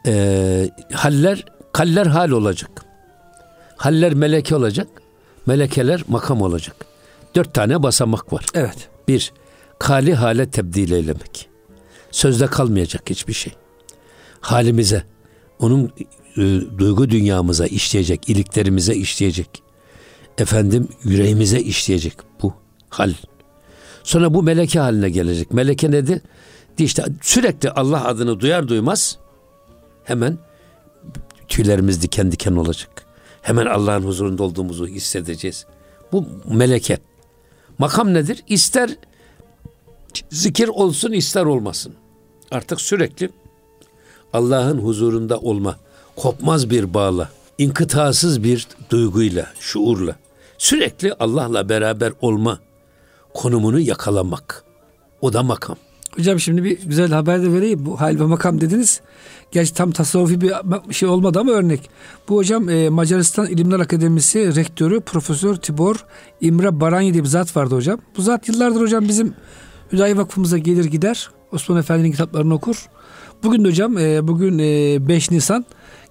Ee, 0.08 0.70
haller, 0.94 1.46
kaller 1.72 2.06
hal 2.06 2.30
olacak. 2.30 2.86
Haller 3.78 4.14
meleke 4.14 4.56
olacak. 4.56 4.88
Melekeler 5.46 6.04
makam 6.08 6.42
olacak. 6.42 6.76
Dört 7.36 7.54
tane 7.54 7.84
basamak 7.84 8.34
var. 8.34 8.46
Evet. 8.54 8.90
Bir, 9.08 9.34
kali 9.80 10.16
hale 10.16 10.50
tebdil 10.50 10.92
eylemek. 10.92 11.50
Sözde 12.12 12.48
kalmayacak 12.48 13.10
hiçbir 13.10 13.34
şey. 13.34 13.54
Halimize, 14.42 15.04
onun 15.60 15.92
e, 16.38 16.42
duygu 16.78 17.10
dünyamıza 17.10 17.68
işleyecek, 17.68 18.30
iliklerimize 18.30 18.96
işleyecek. 18.96 19.64
Efendim 20.40 20.88
yüreğimize 21.04 21.60
işleyecek 21.60 22.14
bu 22.42 22.54
hal. 22.90 23.14
Sonra 24.04 24.34
bu 24.34 24.44
meleke 24.44 24.80
haline 24.80 25.10
gelecek. 25.10 25.54
Meleke 25.54 25.92
nedir? 25.92 26.22
İşte 26.78 27.04
sürekli 27.22 27.72
Allah 27.72 28.06
adını 28.06 28.40
duyar 28.40 28.68
duymaz 28.68 29.18
hemen 30.04 30.38
tüylerimiz 31.48 32.02
diken 32.02 32.32
diken 32.32 32.56
olacak. 32.56 33.06
Hemen 33.42 33.66
Allah'ın 33.66 34.04
huzurunda 34.04 34.44
olduğumuzu 34.44 34.88
hissedeceğiz. 34.88 35.66
Bu 36.12 36.26
meleke. 36.46 36.98
Makam 37.78 38.14
nedir? 38.14 38.44
İster 38.48 38.90
zikir 40.30 40.68
olsun 40.68 41.12
ister 41.12 41.46
olmasın. 41.46 41.94
Artık 42.52 42.82
sürekli 42.82 43.30
Allah'ın 44.34 44.78
huzurunda 44.78 45.40
olma, 45.40 45.78
kopmaz 46.16 46.70
bir 46.70 46.94
bağla, 46.94 47.30
inkıtasız 47.58 48.44
bir 48.44 48.68
duyguyla, 48.90 49.54
şuurla 49.60 50.16
Sürekli 50.60 51.14
Allah'la 51.14 51.70
beraber 51.70 52.14
olma 52.22 52.60
konumunu 53.34 53.80
yakalamak. 53.80 54.64
O 55.22 55.34
da 55.34 55.44
makam. 55.44 55.78
Hocam 56.16 56.40
şimdi 56.40 56.64
bir 56.64 56.80
güzel 56.82 57.12
haber 57.12 57.44
de 57.44 57.54
vereyim. 57.54 57.86
Bu 57.86 58.02
hal 58.02 58.20
ve 58.20 58.24
makam 58.24 58.62
dediniz. 58.62 59.02
Gerçi 59.52 59.74
tam 59.74 59.92
tasavvufi 59.92 60.42
bir 60.42 60.54
şey 60.94 61.10
olmadı 61.10 61.40
ama 61.40 61.52
örnek. 61.52 61.90
Bu 62.30 62.36
hocam 62.36 62.70
e, 62.70 62.90
Macaristan 62.90 63.48
İlimler 63.48 63.80
Akademisi 63.80 64.56
rektörü 64.56 65.02
Profesör 65.02 65.56
Tibor 65.56 66.06
İmre 66.42 66.80
Baranyi 66.80 67.14
diye 67.14 67.24
bir 67.24 67.30
zat 67.30 67.56
vardı 67.58 67.76
hocam. 67.76 68.00
Bu 68.18 68.22
zat 68.22 68.48
yıllardır 68.48 68.82
hocam 68.82 69.08
bizim 69.08 69.34
Hüdayi 69.92 70.18
Vakfımıza 70.18 70.58
gelir 70.58 70.86
gider. 70.86 71.30
Osman 71.52 71.80
Efendi'nin 71.80 72.12
kitaplarını 72.12 72.54
okur. 72.54 72.90
Bugün 73.44 73.64
de 73.64 73.68
hocam 73.68 73.98
e, 73.98 74.28
bugün 74.28 74.60
e, 74.60 75.08
5 75.08 75.32
Nisan 75.32 75.66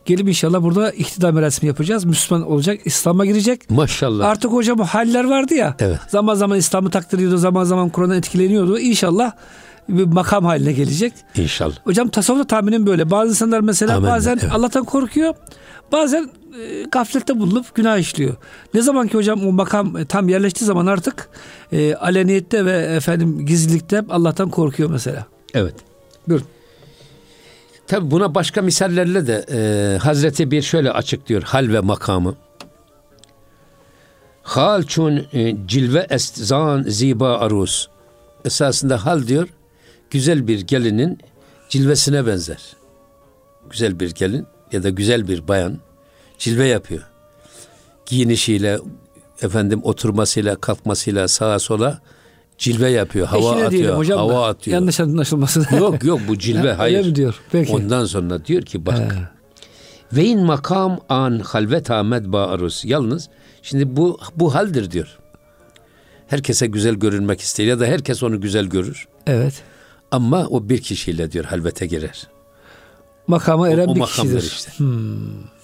gelip 0.04 0.28
inşallah 0.28 0.62
burada 0.62 0.90
iktidar 0.90 1.30
merasimi 1.30 1.68
yapacağız. 1.68 2.04
Müslüman 2.04 2.50
olacak, 2.50 2.80
İslam'a 2.84 3.26
girecek. 3.26 3.70
Maşallah. 3.70 4.26
Artık 4.26 4.52
hocam 4.52 4.78
haller 4.78 5.24
vardı 5.24 5.54
ya. 5.54 5.76
Evet. 5.78 5.98
Zaman 6.08 6.34
zaman 6.34 6.58
İslam'ı 6.58 6.90
takdir 6.90 7.18
ediyordu, 7.18 7.36
zaman 7.36 7.64
zaman 7.64 7.88
Kur'an'dan 7.88 8.16
etkileniyordu. 8.16 8.78
İnşallah 8.78 9.32
bir 9.88 10.04
makam 10.04 10.44
haline 10.44 10.72
gelecek. 10.72 11.12
İnşallah. 11.36 11.76
Hocam 11.84 12.08
tasavvufta 12.08 12.46
tahminim 12.46 12.86
böyle. 12.86 13.10
Bazı 13.10 13.30
insanlar 13.30 13.60
mesela 13.60 13.96
Amenna, 13.96 14.12
bazen 14.12 14.38
evet. 14.42 14.52
Allah'tan 14.52 14.84
korkuyor. 14.84 15.34
Bazen 15.92 16.30
e, 16.60 16.82
gaflette 16.92 17.38
bulunup 17.38 17.74
günah 17.74 17.98
işliyor. 17.98 18.36
Ne 18.74 18.82
zaman 18.82 19.08
ki 19.08 19.14
hocam 19.14 19.46
o 19.46 19.52
makam 19.52 19.96
e, 19.96 20.04
tam 20.04 20.28
yerleştiği 20.28 20.66
zaman 20.66 20.86
artık 20.86 21.28
e, 21.72 21.94
aleniyette 21.94 22.64
ve 22.64 22.76
efendim 22.76 23.46
gizlilikte 23.46 24.04
Allah'tan 24.10 24.50
korkuyor 24.50 24.90
mesela. 24.90 25.26
Evet. 25.54 25.74
Buyurun. 26.28 26.46
Tabi 27.88 28.10
buna 28.10 28.34
başka 28.34 28.62
misallerle 28.62 29.26
de 29.26 29.46
e, 29.50 29.98
Hazreti 29.98 30.50
bir 30.50 30.62
şöyle 30.62 30.92
açıklıyor 30.92 31.42
hal 31.42 31.72
ve 31.72 31.80
makamı. 31.80 32.36
Hal 34.42 34.82
çun 34.82 35.26
e, 35.32 35.56
cilve 35.66 36.06
est 36.10 36.36
zan 36.36 36.82
ziba 36.82 37.38
aruz. 37.38 37.88
Esasında 38.44 39.06
hal 39.06 39.26
diyor 39.26 39.48
güzel 40.10 40.48
bir 40.48 40.60
gelinin 40.60 41.18
cilvesine 41.68 42.26
benzer. 42.26 42.76
Güzel 43.70 44.00
bir 44.00 44.10
gelin 44.10 44.46
ya 44.72 44.82
da 44.82 44.88
güzel 44.88 45.28
bir 45.28 45.48
bayan 45.48 45.78
cilve 46.38 46.66
yapıyor. 46.66 47.02
Giyinişiyle, 48.06 48.78
efendim 49.42 49.80
oturmasıyla, 49.82 50.56
kalkmasıyla 50.56 51.28
sağa 51.28 51.58
sola 51.58 52.00
cilve 52.58 52.90
yapıyor. 52.90 53.26
Hava 53.26 53.50
Eşine 53.52 53.64
atıyor, 53.66 53.96
hocam 53.96 54.18
da. 54.18 54.22
hava 54.22 54.48
atıyor. 54.48 54.74
Yanlış 54.74 55.00
anlaşılmasın. 55.00 55.66
Yok 55.78 56.04
yok 56.04 56.20
bu 56.28 56.38
cilve 56.38 56.58
Ha, 56.58 56.64
öyle 56.84 56.96
hayır. 56.96 57.06
mi 57.06 57.14
diyor? 57.14 57.40
Peki. 57.52 57.72
Ondan 57.72 58.04
sonra 58.04 58.44
diyor 58.44 58.62
ki 58.62 58.86
bak. 58.86 58.98
He. 58.98 59.18
Ve 60.12 60.24
in 60.24 60.40
makam 60.40 61.00
an 61.08 61.38
halvet 61.38 61.90
Ahmet 61.90 62.24
bağırız. 62.26 62.82
Yalnız 62.84 63.28
şimdi 63.62 63.96
bu 63.96 64.18
bu 64.36 64.54
haldir 64.54 64.90
diyor. 64.90 65.18
Herkese 66.26 66.66
güzel 66.66 66.94
görünmek 66.94 67.40
ister 67.40 67.64
ya 67.64 67.80
da 67.80 67.86
herkes 67.86 68.22
onu 68.22 68.40
güzel 68.40 68.64
görür. 68.66 69.08
Evet. 69.26 69.62
Ama 70.10 70.46
o 70.46 70.68
bir 70.68 70.80
kişiyle 70.82 71.32
diyor 71.32 71.44
halvete 71.44 71.86
girer. 71.86 72.28
Makama 73.26 73.68
eren 73.68 73.88
o 73.88 73.94
bir 73.94 74.00
makamdır 74.00 74.40
kişidir. 74.40 74.56
işte. 74.56 74.72
Hmm, 74.78 75.16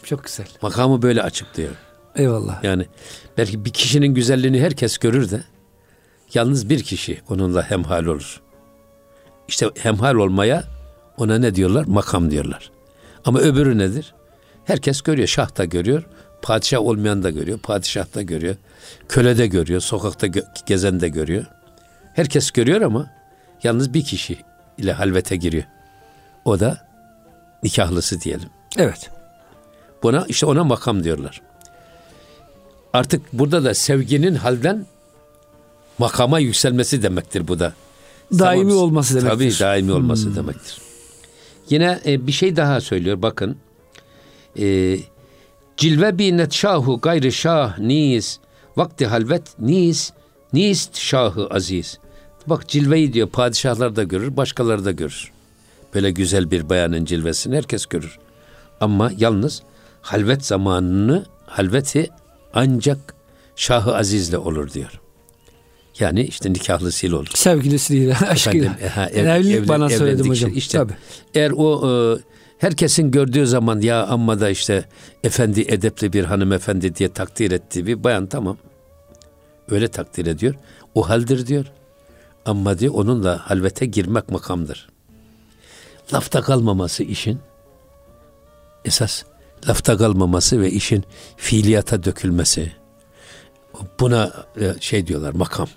çok 0.02 0.24
güzel. 0.24 0.46
Makamı 0.62 1.02
böyle 1.02 1.22
açıklıyor. 1.22 1.70
Eyvallah. 2.16 2.64
Yani 2.64 2.86
belki 3.38 3.64
bir 3.64 3.70
kişinin 3.70 4.06
güzelliğini 4.14 4.60
herkes 4.60 4.98
görür 4.98 5.30
de 5.30 5.44
yalnız 6.34 6.68
bir 6.68 6.82
kişi 6.82 7.20
onunla 7.28 7.70
hemhal 7.70 8.04
olur. 8.04 8.40
İşte 9.48 9.70
hemhal 9.78 10.14
olmaya 10.14 10.64
ona 11.16 11.38
ne 11.38 11.54
diyorlar? 11.54 11.84
Makam 11.84 12.30
diyorlar. 12.30 12.70
Ama 13.24 13.38
öbürü 13.38 13.78
nedir? 13.78 14.14
Herkes 14.64 15.00
görüyor. 15.00 15.28
Şah 15.28 15.58
da 15.58 15.64
görüyor. 15.64 16.02
Padişah 16.42 16.80
olmayan 16.80 17.22
da 17.22 17.30
görüyor. 17.30 17.58
Padişah 17.58 18.14
da 18.14 18.22
görüyor. 18.22 18.56
Köle 19.08 19.38
de 19.38 19.46
görüyor. 19.46 19.80
Sokakta 19.80 20.26
gö- 20.26 20.66
gezen 20.66 21.00
de 21.00 21.08
görüyor. 21.08 21.44
Herkes 22.14 22.50
görüyor 22.50 22.80
ama 22.80 23.10
yalnız 23.62 23.94
bir 23.94 24.04
kişi 24.04 24.38
ile 24.78 24.92
halvete 24.92 25.36
giriyor. 25.36 25.64
O 26.44 26.60
da 26.60 26.88
nikahlısı 27.62 28.20
diyelim. 28.20 28.48
Evet. 28.76 29.10
Buna 30.02 30.24
işte 30.28 30.46
ona 30.46 30.64
makam 30.64 31.04
diyorlar. 31.04 31.42
Artık 32.92 33.32
burada 33.32 33.64
da 33.64 33.74
sevginin 33.74 34.34
halden 34.34 34.86
makama 35.98 36.38
yükselmesi 36.38 37.02
demektir 37.02 37.48
bu 37.48 37.58
da. 37.58 37.74
Daimi 38.38 38.70
Tamam. 38.70 38.84
olması 38.84 39.14
demektir. 39.14 39.36
Tabii 39.36 39.58
daimi 39.60 39.92
olması 39.92 40.36
demektir. 40.36 40.78
Yine 41.70 42.00
e, 42.06 42.26
bir 42.26 42.32
şey 42.32 42.56
daha 42.56 42.80
söylüyor 42.80 43.22
bakın. 43.22 43.56
E, 44.58 44.98
cilve 45.76 46.18
binet 46.18 46.52
şahu 46.52 47.00
gayrı 47.00 47.32
şah 47.32 47.78
niz 47.78 48.40
vakti 48.76 49.06
halvet 49.06 49.58
niz 49.58 50.12
nist 50.52 50.96
şahı 50.96 51.46
aziz. 51.46 51.98
Bak 52.46 52.68
cilveyi 52.68 53.12
diyor 53.12 53.28
padişahlar 53.28 53.96
da 53.96 54.02
görür 54.02 54.36
başkaları 54.36 54.84
da 54.84 54.90
görür. 54.90 55.32
Böyle 55.94 56.10
güzel 56.10 56.50
bir 56.50 56.68
bayanın 56.68 57.04
cilvesini 57.04 57.56
herkes 57.56 57.86
görür. 57.86 58.18
Ama 58.80 59.10
yalnız 59.18 59.62
halvet 60.02 60.44
zamanını 60.44 61.26
halveti 61.46 62.10
ancak 62.54 63.14
Şahı 63.56 63.96
Aziz'le 63.96 64.34
olur 64.34 64.70
diyor. 64.72 65.00
Yani 66.00 66.22
işte 66.22 66.52
nikahlısıyla 66.52 67.16
olur. 67.16 67.30
Sevgilisiyle, 67.34 68.16
aşkıyla. 68.28 68.70
Efendim, 68.72 68.88
ha, 68.94 69.10
Yani 69.16 69.28
evlilik 69.28 69.56
evlen- 69.56 69.68
bana 69.68 69.88
söyledim 69.88 70.28
hocam. 70.28 70.50
işte. 70.54 70.78
Tabii. 70.78 70.92
Eğer 71.34 71.52
o 71.56 71.90
e, 71.90 72.18
herkesin 72.58 73.10
gördüğü 73.10 73.46
zaman 73.46 73.80
ya 73.80 74.06
amma 74.06 74.40
da 74.40 74.50
işte 74.50 74.84
efendi 75.24 75.60
edepli 75.68 76.12
bir 76.12 76.24
hanımefendi 76.24 76.94
diye 76.94 77.12
takdir 77.12 77.50
ettiği 77.50 77.86
bir 77.86 78.04
bayan 78.04 78.26
tamam. 78.26 78.56
Öyle 79.70 79.88
takdir 79.88 80.26
ediyor. 80.26 80.54
O 80.94 81.08
haldir 81.08 81.46
diyor. 81.46 81.64
Ama 82.46 82.78
diyor 82.78 82.94
onunla 82.94 83.50
halvete 83.50 83.86
girmek 83.86 84.28
makamdır. 84.28 84.88
Lafta 86.12 86.42
kalmaması 86.42 87.02
işin 87.02 87.38
esas 88.84 89.22
lafta 89.68 89.96
kalmaması 89.96 90.60
ve 90.60 90.70
işin 90.70 91.04
fiiliyata 91.36 92.04
dökülmesi. 92.04 92.72
Buna 94.00 94.32
e, 94.60 94.74
şey 94.80 95.06
diyorlar 95.06 95.32
makam. 95.32 95.68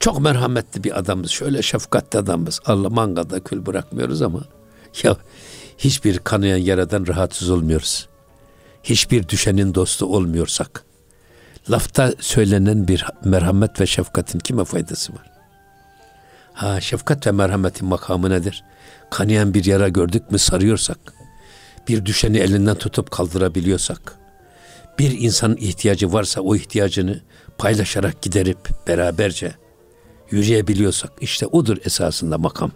Çok 0.00 0.20
merhametli 0.20 0.84
bir 0.84 0.98
adamız. 0.98 1.30
Şöyle 1.30 1.62
şefkatli 1.62 2.18
adamız. 2.18 2.60
Allah 2.66 2.90
mangada 2.90 3.40
kül 3.40 3.66
bırakmıyoruz 3.66 4.22
ama 4.22 4.40
ya 5.02 5.16
hiçbir 5.78 6.18
kanayan 6.18 6.56
yaradan 6.56 7.06
rahatsız 7.06 7.50
olmuyoruz. 7.50 8.08
Hiçbir 8.82 9.28
düşenin 9.28 9.74
dostu 9.74 10.06
olmuyorsak 10.06 10.84
lafta 11.70 12.12
söylenen 12.20 12.88
bir 12.88 13.06
merhamet 13.24 13.80
ve 13.80 13.86
şefkatin 13.86 14.38
kime 14.38 14.64
faydası 14.64 15.12
var? 15.12 15.30
Ha 16.52 16.80
şefkat 16.80 17.26
ve 17.26 17.30
merhametin 17.30 17.88
makamı 17.88 18.30
nedir? 18.30 18.64
Kanayan 19.10 19.54
bir 19.54 19.64
yara 19.64 19.88
gördük 19.88 20.30
mü 20.30 20.38
sarıyorsak, 20.38 20.98
bir 21.88 22.06
düşeni 22.06 22.38
elinden 22.38 22.74
tutup 22.74 23.10
kaldırabiliyorsak, 23.10 24.18
bir 24.98 25.18
insanın 25.18 25.56
ihtiyacı 25.56 26.12
varsa 26.12 26.40
o 26.40 26.56
ihtiyacını 26.56 27.20
paylaşarak 27.58 28.22
giderip 28.22 28.58
beraberce 28.86 29.59
yürüyebiliyorsak 30.30 31.12
işte 31.20 31.46
odur 31.46 31.76
esasında 31.84 32.38
makam. 32.38 32.70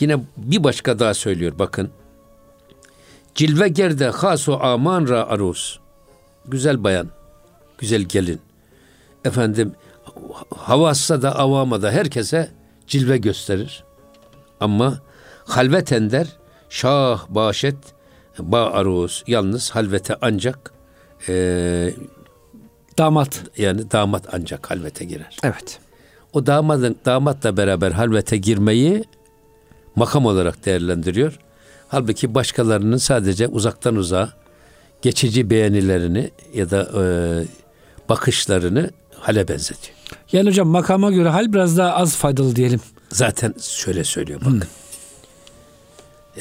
Yine 0.00 0.20
bir 0.36 0.64
başka 0.64 0.98
daha 0.98 1.14
söylüyor 1.14 1.52
bakın. 1.58 1.90
Cilve 3.34 3.68
gerde 3.68 4.08
hasu 4.08 4.58
aman 4.62 5.08
ra 5.08 5.28
aruz. 5.28 5.80
Güzel 6.44 6.84
bayan, 6.84 7.08
güzel 7.78 8.02
gelin. 8.02 8.40
Efendim 9.24 9.72
havassa 10.56 11.22
da 11.22 11.38
avama 11.38 11.82
da 11.82 11.90
herkese 11.90 12.50
cilve 12.86 13.18
gösterir. 13.18 13.84
Ama 14.60 14.98
halvet 15.44 15.92
ender 15.92 16.36
şah 16.68 17.28
başet 17.28 17.76
ba 18.38 18.70
aruz. 18.70 19.24
Yalnız 19.26 19.70
halvete 19.70 20.16
ancak 20.20 20.72
eee 21.28 21.94
Damat. 22.98 23.42
yani 23.58 23.90
damat 23.90 24.24
ancak 24.32 24.70
halvete 24.70 25.04
girer. 25.04 25.36
Evet. 25.42 25.78
O 26.32 26.46
damadın 26.46 26.96
damatla 27.04 27.56
beraber 27.56 27.92
halvete 27.92 28.36
girmeyi 28.36 29.04
makam 29.96 30.26
olarak 30.26 30.66
değerlendiriyor. 30.66 31.38
Halbuki 31.88 32.34
başkalarının 32.34 32.96
sadece 32.96 33.46
uzaktan 33.46 33.96
uzağa 33.96 34.32
geçici 35.02 35.50
beğenilerini 35.50 36.30
ya 36.54 36.70
da 36.70 36.88
e, 37.02 37.04
bakışlarını 38.08 38.90
hale 39.18 39.48
benzetiyor. 39.48 39.98
Yani 40.32 40.48
hocam 40.48 40.68
makama 40.68 41.10
göre 41.10 41.28
hal 41.28 41.52
biraz 41.52 41.78
daha 41.78 41.92
az 41.92 42.16
faydalı 42.16 42.56
diyelim. 42.56 42.80
Zaten 43.10 43.54
şöyle 43.62 44.04
söylüyor 44.04 44.40
bakın. 44.40 44.62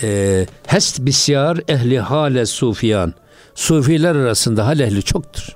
E, 0.01 0.45
hest 0.67 0.99
bisyar 0.99 1.59
ehli 1.67 1.99
hale 1.99 2.45
sufiyan. 2.45 3.13
Sufiler 3.55 4.15
arasında 4.15 4.67
hal 4.67 4.79
ehli 4.79 5.03
çoktur. 5.03 5.55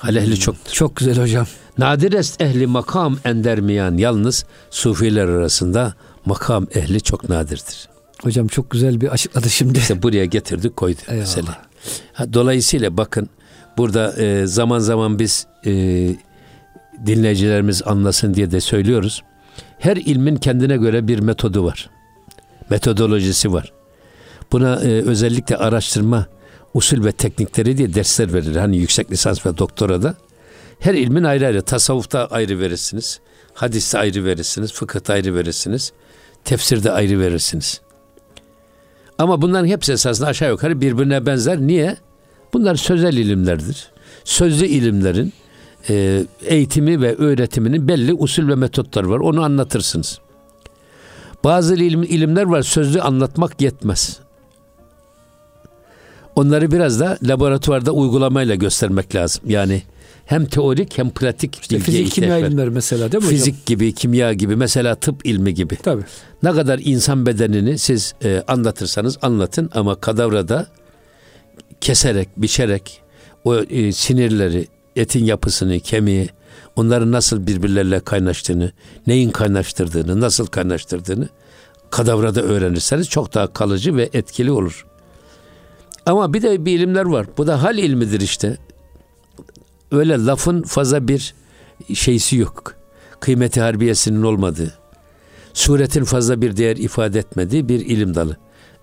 Hal 0.00 0.16
ehli 0.16 0.38
çoktur. 0.38 0.72
Çok 0.72 0.96
güzel 0.96 1.18
hocam. 1.18 1.46
Nadir 1.78 2.12
est 2.12 2.40
ehli 2.40 2.66
makam 2.66 3.18
endermiyan. 3.24 3.96
Yalnız 3.96 4.44
sufiler 4.70 5.28
arasında 5.28 5.94
makam 6.24 6.66
ehli 6.74 7.00
çok 7.00 7.28
nadirdir. 7.28 7.88
Hocam 8.22 8.48
çok 8.48 8.70
güzel 8.70 9.00
bir 9.00 9.08
açıkladı 9.08 9.50
şimdi. 9.50 9.78
İşte 9.78 10.02
buraya 10.02 10.24
getirdik 10.24 10.76
koyduk 10.76 11.08
mesele. 11.08 11.46
Dolayısıyla 12.32 12.96
bakın 12.96 13.28
burada 13.78 14.22
e, 14.22 14.46
zaman 14.46 14.78
zaman 14.78 15.18
biz 15.18 15.46
e, 15.66 15.70
dinleyicilerimiz 17.06 17.82
anlasın 17.86 18.34
diye 18.34 18.50
de 18.50 18.60
söylüyoruz. 18.60 19.22
Her 19.78 19.96
ilmin 19.96 20.36
kendine 20.36 20.76
göre 20.76 21.08
bir 21.08 21.18
metodu 21.18 21.64
var. 21.64 21.90
Metodolojisi 22.70 23.52
var. 23.52 23.72
Buna 24.52 24.80
e, 24.80 24.88
özellikle 24.88 25.56
araştırma 25.56 26.26
usul 26.74 27.04
ve 27.04 27.12
teknikleri 27.12 27.78
diye 27.78 27.94
dersler 27.94 28.32
verilir. 28.32 28.56
Hani 28.56 28.76
yüksek 28.76 29.10
lisans 29.10 29.46
ve 29.46 29.58
doktora 29.58 30.02
da. 30.02 30.14
Her 30.80 30.94
ilmin 30.94 31.24
ayrı 31.24 31.46
ayrı. 31.46 31.62
Tasavvufta 31.62 32.26
ayrı 32.26 32.58
verirsiniz. 32.60 33.20
Hadiste 33.54 33.98
ayrı 33.98 34.24
verirsiniz. 34.24 34.72
Fıkıhta 34.72 35.12
ayrı 35.12 35.34
verirsiniz. 35.34 35.92
Tefsirde 36.44 36.92
ayrı 36.92 37.20
verirsiniz. 37.20 37.80
Ama 39.18 39.42
bunların 39.42 39.66
hepsi 39.66 39.92
esasında 39.92 40.28
aşağı 40.28 40.50
yukarı 40.50 40.80
birbirine 40.80 41.26
benzer. 41.26 41.60
Niye? 41.60 41.96
Bunlar 42.52 42.74
sözel 42.74 43.12
ilimlerdir. 43.12 43.90
Sözlü 44.24 44.66
ilimlerin 44.66 45.32
e, 45.88 46.24
eğitimi 46.42 47.00
ve 47.00 47.16
öğretiminin 47.16 47.88
belli 47.88 48.14
usul 48.14 48.48
ve 48.48 48.54
metotları 48.54 49.10
var. 49.10 49.18
Onu 49.18 49.42
anlatırsınız. 49.42 50.20
Bazı 51.44 51.74
ilim, 51.74 52.02
ilimler 52.02 52.42
var 52.42 52.62
sözlü 52.62 53.00
anlatmak 53.00 53.60
yetmez. 53.60 54.20
Onları 56.40 56.70
biraz 56.70 57.00
da 57.00 57.18
laboratuvarda 57.22 57.92
uygulamayla 57.92 58.54
göstermek 58.54 59.14
lazım. 59.14 59.42
Yani 59.46 59.82
hem 60.26 60.46
teorik 60.46 60.98
hem 60.98 61.10
pratik 61.10 61.58
işte 61.60 61.78
fizik 61.78 62.12
kimya 62.12 62.38
ilimleri 62.38 62.70
mesela 62.70 63.12
değil 63.12 63.24
mi 63.24 63.30
Fizik 63.30 63.54
hocam? 63.54 63.64
gibi, 63.66 63.92
kimya 63.94 64.32
gibi 64.32 64.56
mesela 64.56 64.94
tıp 64.94 65.26
ilmi 65.26 65.54
gibi. 65.54 65.76
Tabii. 65.76 66.02
Ne 66.42 66.52
kadar 66.52 66.80
insan 66.84 67.26
bedenini 67.26 67.78
siz 67.78 68.14
e, 68.24 68.42
anlatırsanız 68.48 69.18
anlatın 69.22 69.70
ama 69.74 69.94
kadavrada 69.94 70.66
keserek, 71.80 72.28
biçerek 72.36 73.02
o 73.44 73.56
e, 73.56 73.92
sinirleri, 73.92 74.66
etin 74.96 75.24
yapısını, 75.24 75.80
kemiği, 75.80 76.28
onların 76.76 77.12
nasıl 77.12 77.46
birbirleriyle 77.46 78.00
kaynaştığını, 78.00 78.72
neyin 79.06 79.30
kaynaştırdığını, 79.30 80.20
nasıl 80.20 80.46
kaynaştırdığını 80.46 81.28
kadavrada 81.90 82.42
öğrenirseniz 82.42 83.08
çok 83.08 83.34
daha 83.34 83.46
kalıcı 83.46 83.96
ve 83.96 84.10
etkili 84.12 84.50
olur. 84.50 84.86
Ama 86.06 86.34
bir 86.34 86.42
de 86.42 86.64
bir 86.64 86.78
ilimler 86.78 87.04
var. 87.04 87.26
Bu 87.38 87.46
da 87.46 87.62
hal 87.62 87.78
ilmidir 87.78 88.20
işte. 88.20 88.56
Öyle 89.92 90.24
lafın 90.24 90.62
fazla 90.62 91.08
bir 91.08 91.34
şeysi 91.94 92.36
yok. 92.36 92.74
Kıymeti 93.20 93.60
harbiyesinin 93.60 94.22
olmadığı, 94.22 94.74
suretin 95.54 96.04
fazla 96.04 96.42
bir 96.42 96.56
değer 96.56 96.76
ifade 96.76 97.18
etmediği 97.18 97.68
bir 97.68 97.80
ilim 97.80 98.14
dalı. 98.14 98.36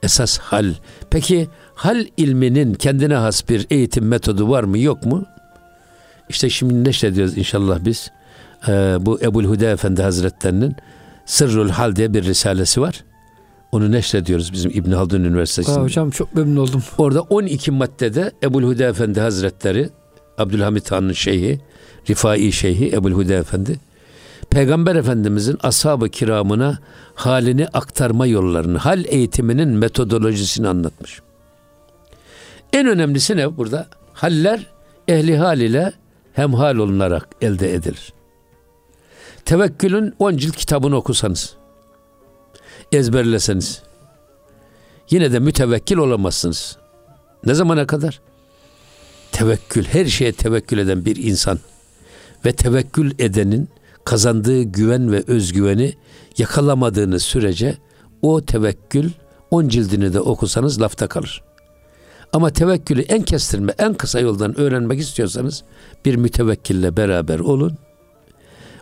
Esas 0.03 0.37
hal. 0.37 0.73
Peki 1.09 1.47
hal 1.75 2.05
ilminin 2.17 2.73
kendine 2.73 3.15
has 3.15 3.49
bir 3.49 3.67
eğitim 3.69 4.07
metodu 4.07 4.49
var 4.49 4.63
mı 4.63 4.79
yok 4.79 5.05
mu? 5.05 5.25
İşte 6.29 6.49
şimdi 6.49 6.83
neşrediyoruz 6.83 7.37
inşallah 7.37 7.85
biz. 7.85 8.11
Ee, 8.67 8.97
bu 8.99 9.21
Ebul 9.21 9.45
Huda 9.45 9.65
Efendi 9.65 10.01
Hazretlerinin 10.01 10.75
Sırrul 11.25 11.69
Hal 11.69 11.95
diye 11.95 12.13
bir 12.13 12.23
risalesi 12.23 12.81
var. 12.81 13.03
Onu 13.71 13.91
neşrediyoruz 13.91 14.53
bizim 14.53 14.71
İbn 14.71 14.91
Haldun 14.91 15.23
Üniversitesi'nde. 15.23 15.79
Aa, 15.79 15.83
hocam 15.83 16.09
çok 16.09 16.35
memnun 16.35 16.55
oldum. 16.55 16.83
Orada 16.97 17.21
12 17.21 17.71
maddede 17.71 18.31
Ebul 18.43 18.63
Huda 18.63 18.83
Efendi 18.83 19.19
Hazretleri, 19.19 19.89
Abdülhamit 20.37 20.91
Han'ın 20.91 21.13
şeyhi, 21.13 21.59
Rifai 22.09 22.51
Şeyhi 22.51 22.93
Ebul 22.93 23.11
Huda 23.11 23.33
Efendi, 23.33 23.79
Peygamber 24.49 24.95
Efendimizin 24.95 25.57
ashab-ı 25.63 26.09
kiramına 26.09 26.79
halini 27.15 27.67
aktarma 27.67 28.25
yollarını, 28.25 28.77
hal 28.77 29.05
eğitiminin 29.05 29.69
metodolojisini 29.69 30.67
anlatmış. 30.67 31.21
En 32.73 32.87
önemlisi 32.87 33.37
ne 33.37 33.57
burada? 33.57 33.87
Haller 34.13 34.67
ehli 35.07 35.37
hal 35.37 35.59
ile 35.59 35.93
hemhal 36.33 36.75
olunarak 36.75 37.27
elde 37.41 37.73
edilir. 37.73 38.13
Tevekkülün 39.45 40.13
10 40.19 40.37
cilt 40.37 40.55
kitabını 40.55 40.95
okusanız, 40.95 41.55
ezberleseniz, 42.91 43.81
yine 45.09 45.31
de 45.31 45.39
mütevekkil 45.39 45.97
olamazsınız. 45.97 46.77
Ne 47.45 47.53
zamana 47.53 47.87
kadar? 47.87 48.21
Tevekkül, 49.31 49.83
her 49.83 50.05
şeye 50.05 50.31
tevekkül 50.31 50.77
eden 50.77 51.05
bir 51.05 51.15
insan 51.15 51.59
ve 52.45 52.51
tevekkül 52.51 53.11
edenin 53.19 53.69
kazandığı 54.05 54.61
güven 54.61 55.11
ve 55.11 55.23
özgüveni 55.27 55.93
yakalamadığınız 56.37 57.23
sürece 57.23 57.77
o 58.21 58.45
tevekkül 58.45 59.09
on 59.51 59.67
cildini 59.67 60.13
de 60.13 60.19
okusanız 60.19 60.81
lafta 60.81 61.07
kalır. 61.07 61.43
Ama 62.33 62.49
tevekkülü 62.49 63.01
en 63.01 63.21
kestirme, 63.21 63.73
en 63.77 63.93
kısa 63.93 64.19
yoldan 64.19 64.59
öğrenmek 64.59 64.99
istiyorsanız 64.99 65.63
bir 66.05 66.15
mütevekkille 66.15 66.97
beraber 66.97 67.39
olun. 67.39 67.77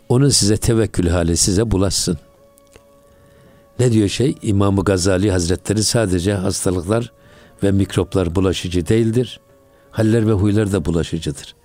Onun 0.09 0.29
size 0.29 0.57
tevekkül 0.57 1.07
hali 1.07 1.37
size 1.37 1.71
bulaşsın. 1.71 2.17
Ne 3.79 3.91
diyor 3.91 4.09
şey? 4.09 4.35
İmam-ı 4.41 4.83
Gazali 4.83 5.31
Hazretleri 5.31 5.83
sadece 5.83 6.33
hastalıklar 6.33 7.11
ve 7.63 7.71
mikroplar 7.71 8.35
bulaşıcı 8.35 8.87
değildir. 8.87 9.39
Haller 9.91 10.27
ve 10.27 10.31
huylar 10.31 10.71
da 10.71 10.85
bulaşıcıdır. 10.85 11.55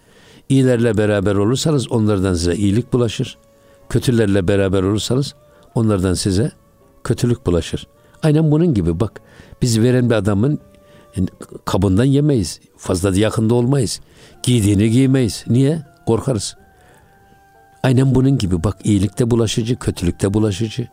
İyilerle 0.49 0.99
beraber 0.99 1.35
olursanız 1.35 1.93
onlardan 1.93 2.35
size 2.35 2.57
iyilik 2.57 2.93
bulaşır. 2.93 3.39
Kötülerle 3.89 4.49
beraber 4.49 4.83
olursanız 4.83 5.35
onlardan 5.75 6.15
size 6.15 6.53
kötülük 7.05 7.47
bulaşır. 7.47 7.87
Aynen 8.23 8.51
bunun 8.51 8.75
gibi 8.75 9.01
bak. 9.01 9.21
Biz 9.63 9.81
veren 9.81 10.11
bir 10.11 10.15
adamın 10.15 10.59
kabından 11.65 12.05
yemeyiz. 12.05 12.61
Fazla 12.77 13.15
da 13.15 13.19
yakında 13.19 13.55
olmayız. 13.55 14.01
Giydiğini 14.43 14.91
giymeyiz. 14.91 15.45
Niye? 15.49 15.83
Korkarız. 16.07 16.57
Aynen 17.83 18.15
bunun 18.15 18.39
gibi 18.39 18.65
bak 18.65 18.77
iyilikte 18.85 19.31
bulaşıcı, 19.31 19.77
kötülükte 19.77 20.35
bulaşıcı. 20.35 20.89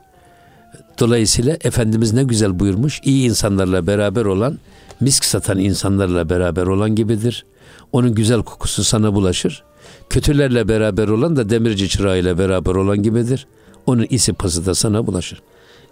Dolayısıyla 1.00 1.58
Efendimiz 1.62 2.14
ne 2.14 2.24
güzel 2.24 2.60
buyurmuş. 2.60 3.02
İyi 3.04 3.30
insanlarla 3.30 3.88
beraber 3.88 4.26
olan, 4.26 4.60
misk 5.00 5.26
satan 5.26 5.60
insanlarla 5.60 6.30
beraber 6.30 6.64
olan 6.68 6.96
gibidir. 6.96 7.46
Onun 7.92 8.16
güzel 8.16 8.44
kokusu 8.44 8.84
sana 8.84 9.14
bulaşır. 9.14 9.64
Kötülerle 10.10 10.68
beraber 10.68 11.08
olan 11.08 11.36
da 11.36 11.50
demirci 11.50 11.90
çırağıyla 11.90 12.38
beraber 12.38 12.76
olan 12.76 13.04
gibidir. 13.04 13.48
Onun 13.86 14.08
isi 14.10 14.34
pası 14.34 14.66
da 14.66 14.76
sana 14.76 15.08
bulaşır. 15.08 15.42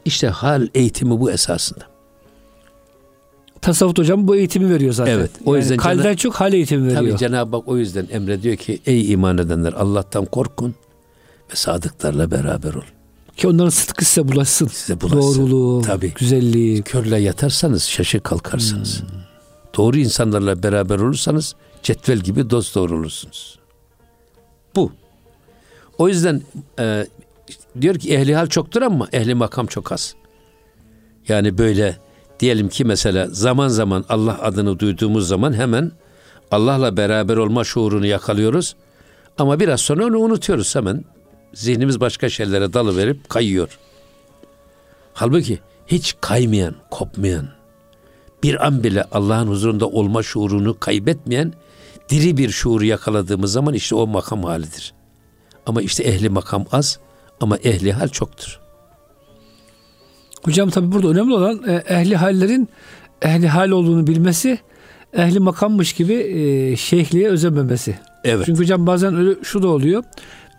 İşte 0.06 0.28
hal 0.28 0.68
eğitimi 0.76 1.20
bu 1.20 1.32
esasında. 1.32 1.84
Tasavvuf 3.62 3.98
hocam 3.98 4.28
bu 4.28 4.36
eğitimi 4.36 4.74
veriyor 4.74 4.94
zaten. 4.94 5.12
Evet. 5.14 5.32
O 5.46 5.58
yüzden 5.58 5.72
yani 5.74 5.82
kalden 5.82 6.04
Cenab- 6.14 6.18
çok 6.18 6.36
hal 6.36 6.54
eğitimi 6.54 6.88
veriyor. 6.88 7.02
Tabii 7.02 7.18
Cenab-ı 7.18 7.56
Hak 7.56 7.68
o 7.68 7.78
yüzden 7.78 8.08
emrediyor 8.12 8.56
ki 8.56 8.80
ey 8.86 9.12
iman 9.12 9.38
edenler 9.38 9.74
Allah'tan 9.74 10.26
korkun 10.26 10.76
ve 11.52 11.56
sadıklarla 11.56 12.32
beraber 12.32 12.74
ol. 12.74 12.82
Ki 13.38 13.48
onların 13.48 13.70
sıdkı 13.70 14.06
size 14.06 14.28
bulaşsın. 14.28 14.68
Size 14.68 15.02
bulaşsın. 15.02 15.20
Doğruluğu, 15.20 15.82
Tabii. 15.82 16.14
güzelliği. 16.14 16.82
Körle 16.82 17.18
yatarsanız 17.20 17.84
şaşı 17.84 18.20
kalkarsınız. 18.20 19.02
Hmm. 19.02 19.08
Doğru 19.78 19.98
insanlarla 19.98 20.64
beraber 20.64 21.00
olursanız 21.00 21.56
cetvel 21.84 22.18
gibi 22.20 22.50
dost 22.50 22.76
doğru 22.76 22.98
olursunuz. 22.98 23.60
Bu. 24.76 24.92
O 25.98 26.08
yüzden 26.08 26.42
e, 26.80 27.08
diyor 27.82 27.96
ki 27.96 28.14
ehli 28.16 28.36
hal 28.36 28.48
çoktur 28.48 28.82
ama 28.82 29.08
ehli 29.14 29.36
makam 29.36 29.66
çok 29.68 29.92
az. 29.92 30.16
Yani 31.28 31.58
böyle 31.58 31.98
diyelim 32.40 32.70
ki 32.70 32.86
mesela 32.86 33.28
zaman 33.32 33.68
zaman 33.68 34.06
Allah 34.10 34.40
adını 34.42 34.80
duyduğumuz 34.80 35.28
zaman 35.28 35.54
hemen 35.54 35.92
Allah'la 36.52 36.98
beraber 36.98 37.38
olma 37.38 37.64
şuurunu 37.64 38.06
yakalıyoruz. 38.06 38.76
Ama 39.38 39.60
biraz 39.60 39.82
sonra 39.82 40.06
onu 40.06 40.18
unutuyoruz 40.20 40.76
hemen. 40.76 41.06
Zihnimiz 41.56 42.00
başka 42.00 42.30
şeylere 42.30 42.74
dalı 42.74 42.98
verip 42.98 43.30
kayıyor. 43.30 43.80
Halbuki 45.14 45.60
hiç 45.88 46.16
kaymayan, 46.22 46.76
kopmayan, 46.92 47.48
bir 48.44 48.66
an 48.68 48.84
bile 48.84 49.04
Allah'ın 49.12 49.48
huzurunda 49.48 49.88
olma 49.88 50.24
şuurunu 50.24 50.80
kaybetmeyen 50.80 51.54
diri 52.10 52.38
bir 52.38 52.50
şuuru 52.50 52.86
yakaladığımız 52.86 53.52
zaman 53.52 53.74
işte 53.74 53.96
o 53.96 54.08
makam 54.08 54.44
halidir. 54.44 54.94
Ama 55.66 55.82
işte 55.82 56.04
ehli 56.04 56.30
makam 56.30 56.66
az 56.72 57.00
ama 57.42 57.58
ehli 57.58 57.94
hal 57.94 58.08
çoktur. 58.08 58.60
Hocam 60.44 60.70
tabi 60.70 60.92
burada 60.92 61.08
önemli 61.08 61.34
olan 61.34 61.64
e, 61.68 61.74
ehli 61.74 62.16
hallerin 62.16 62.70
ehli 63.22 63.48
hal 63.48 63.70
olduğunu 63.70 64.08
bilmesi, 64.08 64.60
ehli 65.14 65.40
makammış 65.40 65.94
gibi 65.94 66.14
e, 66.14 66.76
şeyhliğe 66.76 67.30
özenmemesi. 67.30 68.00
Evet. 68.24 68.46
Çünkü 68.46 68.62
hocam 68.62 68.88
bazen 68.88 69.16
öyle 69.16 69.44
şu 69.44 69.64
da 69.64 69.68
oluyor. 69.68 70.04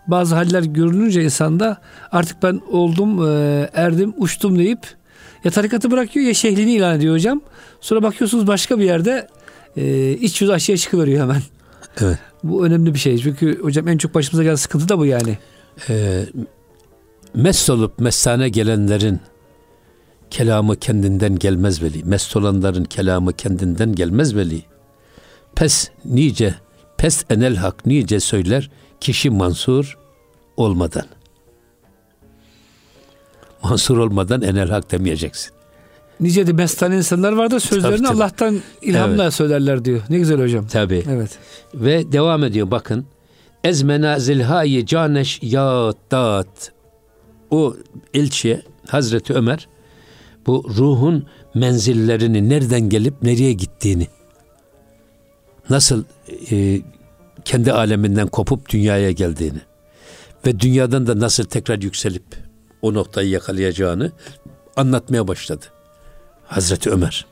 Bazı 0.07 0.35
haller 0.35 0.63
görününce 0.63 1.23
insanda 1.23 1.77
artık 2.11 2.43
ben 2.43 2.61
oldum, 2.71 3.27
e, 3.27 3.69
erdim, 3.73 4.13
uçtum 4.17 4.59
deyip 4.59 4.79
ya 5.43 5.51
tarikatı 5.51 5.91
bırakıyor 5.91 6.25
ya 6.25 6.33
şeyhliğini 6.33 6.73
ilan 6.73 6.97
ediyor 6.97 7.13
hocam. 7.13 7.41
Sonra 7.81 8.03
bakıyorsunuz 8.03 8.47
başka 8.47 8.79
bir 8.79 8.85
yerde 8.85 9.27
e, 9.77 10.11
iç 10.11 10.41
yüz 10.41 10.49
aşağıya 10.49 10.77
çıkıveriyor 10.77 11.21
hemen. 11.21 11.41
Evet. 12.01 12.17
Bu 12.43 12.65
önemli 12.65 12.93
bir 12.93 12.99
şey. 12.99 13.17
Çünkü 13.17 13.61
hocam 13.61 13.87
en 13.87 13.97
çok 13.97 14.15
başımıza 14.15 14.43
gelen 14.43 14.55
sıkıntı 14.55 14.89
da 14.89 14.99
bu 14.99 15.05
yani. 15.05 15.37
E, 15.89 16.25
mest 17.33 17.69
olup 17.69 17.99
mestane 17.99 18.49
gelenlerin 18.49 19.19
kelamı 20.29 20.75
kendinden 20.75 21.35
gelmez 21.35 21.83
veli. 21.83 22.03
Mest 22.03 22.35
olanların 22.35 22.83
kelamı 22.83 23.33
kendinden 23.33 23.95
gelmez 23.95 24.35
veli. 24.35 24.63
Pes 25.55 25.89
nice, 26.05 26.55
pes 26.97 27.23
enel 27.29 27.55
hak 27.55 27.85
nice 27.85 28.19
söyler 28.19 28.69
kişi 29.01 29.29
mansur 29.29 29.97
olmadan. 30.57 31.05
Mansur 33.63 33.97
olmadan 33.97 34.41
enel 34.41 34.69
hak 34.69 34.91
demeyeceksin. 34.91 35.51
Nice 36.19 36.47
de 36.47 36.53
mestan 36.53 36.91
insanlar 36.91 37.33
vardır 37.33 37.59
sözlerini 37.59 37.97
Tabii, 37.97 38.07
tabii. 38.07 38.17
Allah'tan 38.17 38.59
ilhamla 38.81 39.23
Evet. 39.23 39.33
söylerler 39.33 39.85
diyor. 39.85 40.01
Ne 40.09 40.17
güzel 40.17 40.41
hocam. 40.41 40.67
Tabi. 40.67 41.03
Evet. 41.09 41.37
Ve 41.73 42.11
devam 42.11 42.43
ediyor 42.43 42.71
bakın. 42.71 43.05
Ez 43.63 43.81
menazil 43.81 44.41
hayi 44.41 44.85
caneş 44.85 45.39
ya 45.43 45.93
dat. 46.11 46.71
O 47.51 47.75
elçiye 48.13 48.61
Hazreti 48.87 49.33
Ömer 49.33 49.67
bu 50.47 50.65
ruhun 50.77 51.25
menzillerini 51.53 52.49
nereden 52.49 52.89
gelip 52.89 53.23
nereye 53.23 53.53
gittiğini 53.53 54.07
nasıl 55.69 56.03
e, 56.51 56.81
kendi 57.47 57.71
aleminden 57.71 58.27
kopup 58.27 58.69
dünyaya 58.69 59.11
geldiğini 59.11 59.59
ve 60.45 60.59
dünyadan 60.59 61.07
da 61.07 61.19
nasıl 61.19 61.43
tekrar 61.43 61.81
yükselip 61.81 62.23
o 62.81 62.93
noktayı 62.93 63.29
yakalayacağını 63.29 64.11
anlatmaya 64.75 65.27
başladı. 65.27 65.65
Hazreti 66.45 66.89
Ömer. 66.89 67.25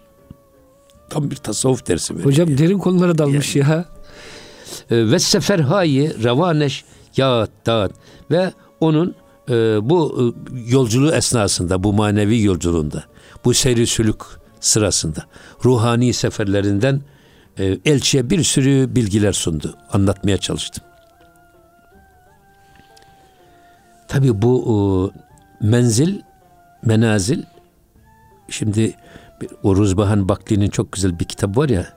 Tam 1.10 1.32
bir 1.32 1.36
tasavvuf 1.36 1.88
dersi 1.88 2.14
veriyor. 2.14 2.30
Hocam 2.30 2.58
derin 2.58 2.78
konulara 2.78 3.18
dalmış 3.18 3.56
ya. 3.56 3.86
E, 4.92 5.12
ve 5.12 5.20
seferhayı 5.20 6.24
revaneş 6.24 6.86
ya 7.18 7.48
dağıt 7.66 7.92
ve 8.32 8.54
onun 8.80 9.16
e, 9.50 9.54
bu 9.90 10.34
e, 10.54 10.60
yolculuğu 10.72 11.12
esnasında 11.12 11.84
bu 11.84 11.94
manevi 11.94 12.42
yolculuğunda 12.42 13.04
bu 13.46 13.54
seyri 13.54 13.88
sülük 13.88 14.22
sırasında 14.60 15.26
ruhani 15.66 16.14
seferlerinden 16.14 17.02
e, 17.60 17.78
elçiye 17.86 18.30
bir 18.30 18.44
sürü 18.44 18.96
bilgiler 18.96 19.34
sundu. 19.34 19.78
Anlatmaya 19.92 20.38
çalıştım. 20.38 20.84
Tabi 24.08 24.42
bu 24.42 25.14
e, 25.62 25.68
menzil, 25.68 26.20
menazil 26.86 27.44
şimdi 28.50 28.96
o 29.64 29.76
Ruzbahan 29.76 30.30
Bakli'nin 30.30 30.70
çok 30.70 30.92
güzel 30.92 31.20
bir 31.20 31.26
kitabı 31.26 31.60
var 31.60 31.70
ya 31.70 31.94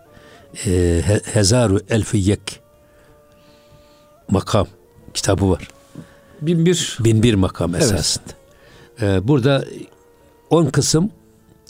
e, 0.66 1.02
He- 1.06 1.22
Hezaru 1.24 1.80
Elfi 1.90 2.18
Yek 2.18 2.60
makam 4.30 4.66
kitabı 5.14 5.50
var. 5.50 5.68
Bin 6.40 6.66
bir. 6.66 6.98
Bin 7.00 7.22
bir 7.22 7.34
makam 7.34 7.74
Evet. 7.74 7.82
esasında. 7.84 8.24
Ee, 9.02 9.28
burada 9.28 9.64
on 10.50 10.66
kısım 10.66 11.10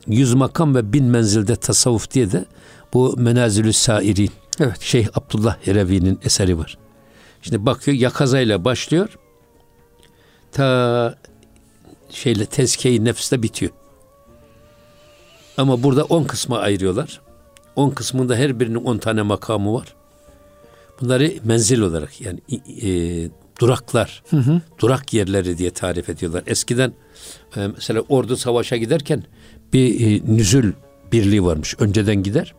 yüz 0.06 0.34
makam 0.34 0.74
ve 0.74 0.92
bin 0.92 1.04
menzilde 1.04 1.56
tasavvuf 1.56 2.10
diye 2.10 2.32
de 2.32 2.44
bu 2.92 3.14
Menazilü 3.18 3.72
Sairin 3.72 4.30
Evet. 4.60 4.80
Şeyh 4.80 5.08
Abdullah 5.14 5.56
Herevi'nin 5.66 6.18
eseri 6.24 6.58
var. 6.58 6.78
Şimdi 7.42 7.66
bakıyor 7.66 7.96
yakazayla 7.96 8.64
başlıyor. 8.64 9.18
Ta 10.52 11.18
şeyle 12.10 12.46
tezkiye-i 12.46 13.04
nefste 13.04 13.42
bitiyor. 13.42 13.72
Ama 15.56 15.82
burada 15.82 16.04
on 16.04 16.24
kısma 16.24 16.58
ayırıyorlar. 16.58 17.20
On 17.76 17.90
kısmında 17.90 18.36
her 18.36 18.60
birinin 18.60 18.84
on 18.84 18.98
tane 18.98 19.22
makamı 19.22 19.74
var. 19.74 19.94
Bunları 21.00 21.32
menzil 21.44 21.80
olarak 21.80 22.20
yani 22.20 22.40
e, 22.82 22.90
duraklar, 23.60 24.22
durak 24.80 25.14
yerleri 25.14 25.58
diye 25.58 25.70
tarif 25.70 26.08
ediyorlar. 26.08 26.42
Eskiden 26.46 26.92
e, 27.56 27.66
mesela 27.66 28.00
ordu 28.08 28.36
savaşa 28.36 28.76
giderken 28.76 29.24
bir 29.72 30.00
e, 30.00 30.34
nüzül 30.36 30.72
birliği 31.12 31.44
varmış. 31.44 31.74
Önceden 31.78 32.22
gider. 32.22 32.54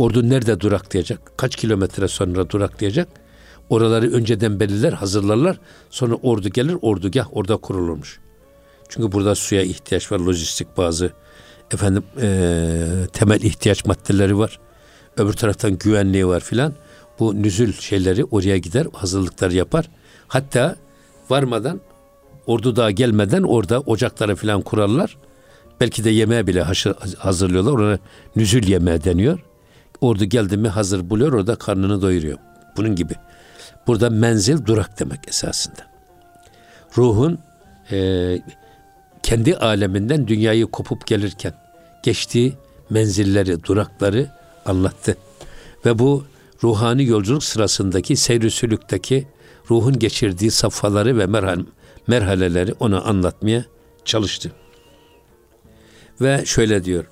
Ordu 0.00 0.28
nerede 0.28 0.60
duraklayacak? 0.60 1.32
Kaç 1.36 1.56
kilometre 1.56 2.08
sonra 2.08 2.50
duraklayacak? 2.50 3.08
Oraları 3.70 4.12
önceden 4.12 4.60
belirler, 4.60 4.92
hazırlarlar. 4.92 5.60
Sonra 5.90 6.14
ordu 6.14 6.48
gelir, 6.48 6.76
ordugah 6.82 7.36
orada 7.36 7.56
kurulurmuş. 7.56 8.20
Çünkü 8.88 9.12
burada 9.12 9.34
suya 9.34 9.62
ihtiyaç 9.62 10.12
var, 10.12 10.18
lojistik 10.20 10.76
bazı 10.76 11.10
efendim 11.74 12.04
eee, 12.16 13.06
temel 13.12 13.40
ihtiyaç 13.42 13.84
maddeleri 13.84 14.38
var. 14.38 14.60
Öbür 15.16 15.32
taraftan 15.32 15.78
güvenliği 15.78 16.26
var 16.26 16.40
filan. 16.40 16.74
Bu 17.18 17.42
nüzül 17.42 17.72
şeyleri 17.72 18.24
oraya 18.24 18.58
gider, 18.58 18.86
hazırlıkları 18.92 19.54
yapar. 19.54 19.90
Hatta 20.28 20.76
varmadan 21.30 21.80
ordu 22.46 22.76
daha 22.76 22.90
gelmeden 22.90 23.42
orada 23.42 23.80
ocakları 23.80 24.36
filan 24.36 24.62
kurarlar. 24.62 25.16
Belki 25.80 26.04
de 26.04 26.10
yemeğe 26.10 26.46
bile 26.46 26.62
hazırlıyorlar. 27.18 27.72
Ona 27.72 27.98
nüzül 28.36 28.68
yemeği 28.68 29.04
deniyor. 29.04 29.49
Ordu 30.00 30.24
geldi 30.24 30.56
mi 30.56 30.68
hazır 30.68 31.10
buluyor 31.10 31.32
orada 31.32 31.56
karnını 31.56 32.02
doyuruyor. 32.02 32.38
Bunun 32.76 32.96
gibi. 32.96 33.14
Burada 33.86 34.10
menzil 34.10 34.66
durak 34.66 35.00
demek 35.00 35.28
esasında. 35.28 35.90
Ruhun 36.96 37.38
eee, 37.90 38.42
kendi 39.22 39.56
aleminden 39.56 40.28
dünyayı 40.28 40.66
kopup 40.66 41.06
gelirken 41.06 41.54
geçtiği 42.02 42.52
menzilleri, 42.90 43.64
durakları 43.64 44.30
anlattı. 44.66 45.16
Ve 45.86 45.98
bu 45.98 46.24
ruhani 46.62 47.04
yolculuk 47.04 47.44
sırasındaki 47.44 48.16
seyr-i 48.16 48.50
sülükteki 48.50 49.26
ruhun 49.70 49.98
geçirdiği 49.98 50.50
safhaları 50.50 51.18
ve 51.18 51.26
merhal, 51.26 51.64
merhaleleri 52.06 52.72
ona 52.80 53.00
anlatmaya 53.00 53.64
çalıştı. 54.04 54.52
Ve 56.20 56.42
şöyle 56.46 56.84
diyor. 56.84 57.04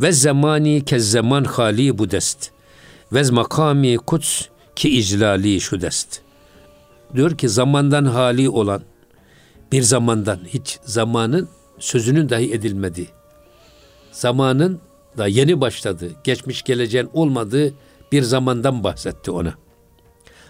Ve 0.00 0.12
zamani 0.12 0.84
kez 0.84 1.10
zaman 1.10 1.44
hali 1.44 1.98
bu 1.98 2.10
dest. 2.10 2.50
Ve 3.12 3.22
makami 3.30 3.96
kuts 3.96 4.42
ki 4.76 4.98
iclali 4.98 5.60
şu 5.60 5.80
dest. 5.80 6.20
Diyor 7.14 7.38
ki 7.38 7.48
zamandan 7.48 8.04
hali 8.04 8.48
olan 8.48 8.82
bir 9.72 9.82
zamandan 9.82 10.40
hiç 10.46 10.78
zamanın 10.84 11.48
sözünün 11.78 12.28
dahi 12.28 12.52
edilmediği, 12.52 13.08
zamanın 14.12 14.80
da 15.18 15.26
yeni 15.26 15.60
başladığı, 15.60 16.10
geçmiş 16.24 16.62
geleceğin 16.62 17.10
olmadığı 17.12 17.74
bir 18.12 18.22
zamandan 18.22 18.84
bahsetti 18.84 19.30
ona. 19.30 19.54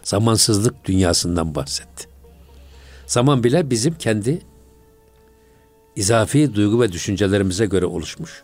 Zamansızlık 0.03 0.85
dünyasından 0.85 1.55
bahsetti. 1.55 2.09
Zaman 3.07 3.45
bile 3.45 3.71
bizim 3.71 3.95
kendi 3.95 4.43
izafi 5.97 6.55
duygu 6.55 6.81
ve 6.81 6.93
düşüncelerimize 6.93 7.67
göre 7.67 7.87
oluşmuş. 7.87 8.43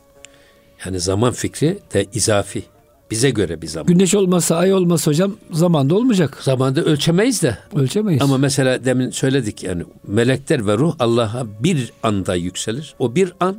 Yani 0.85 1.01
zaman 1.01 1.33
fikri 1.33 1.79
de 1.95 2.07
izafi. 2.12 2.62
Bize 3.11 3.31
göre 3.31 3.62
bir 3.62 3.66
zaman. 3.66 3.87
Güneş 3.87 4.14
olmasa, 4.14 4.57
ay 4.57 4.74
olmasa 4.74 5.11
hocam 5.11 5.37
zamanda 5.53 5.95
olmayacak. 5.95 6.39
Zamanda 6.41 6.85
ölçemeyiz 6.85 7.43
de 7.43 7.59
Ölçemeyiz. 7.74 8.22
Ama 8.22 8.39
mesela 8.39 8.85
demin 8.85 9.11
söyledik 9.11 9.62
yani 9.62 9.85
melekler 10.07 10.66
ve 10.66 10.79
ruh 10.79 10.95
Allah'a 10.99 11.47
bir 11.61 11.93
anda 12.03 12.35
yükselir. 12.35 12.95
O 12.99 13.14
bir 13.14 13.33
an 13.41 13.57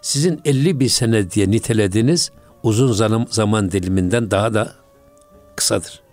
sizin 0.00 0.40
50 0.44 0.80
bin 0.80 0.86
sene 0.86 1.30
diye 1.30 1.50
nitelediğiniz 1.50 2.30
uzun 2.62 2.92
zaman, 2.92 3.26
zaman 3.30 3.70
diliminden 3.70 4.30
daha 4.30 4.54
da 4.54 4.72
kısadır. 5.56 6.03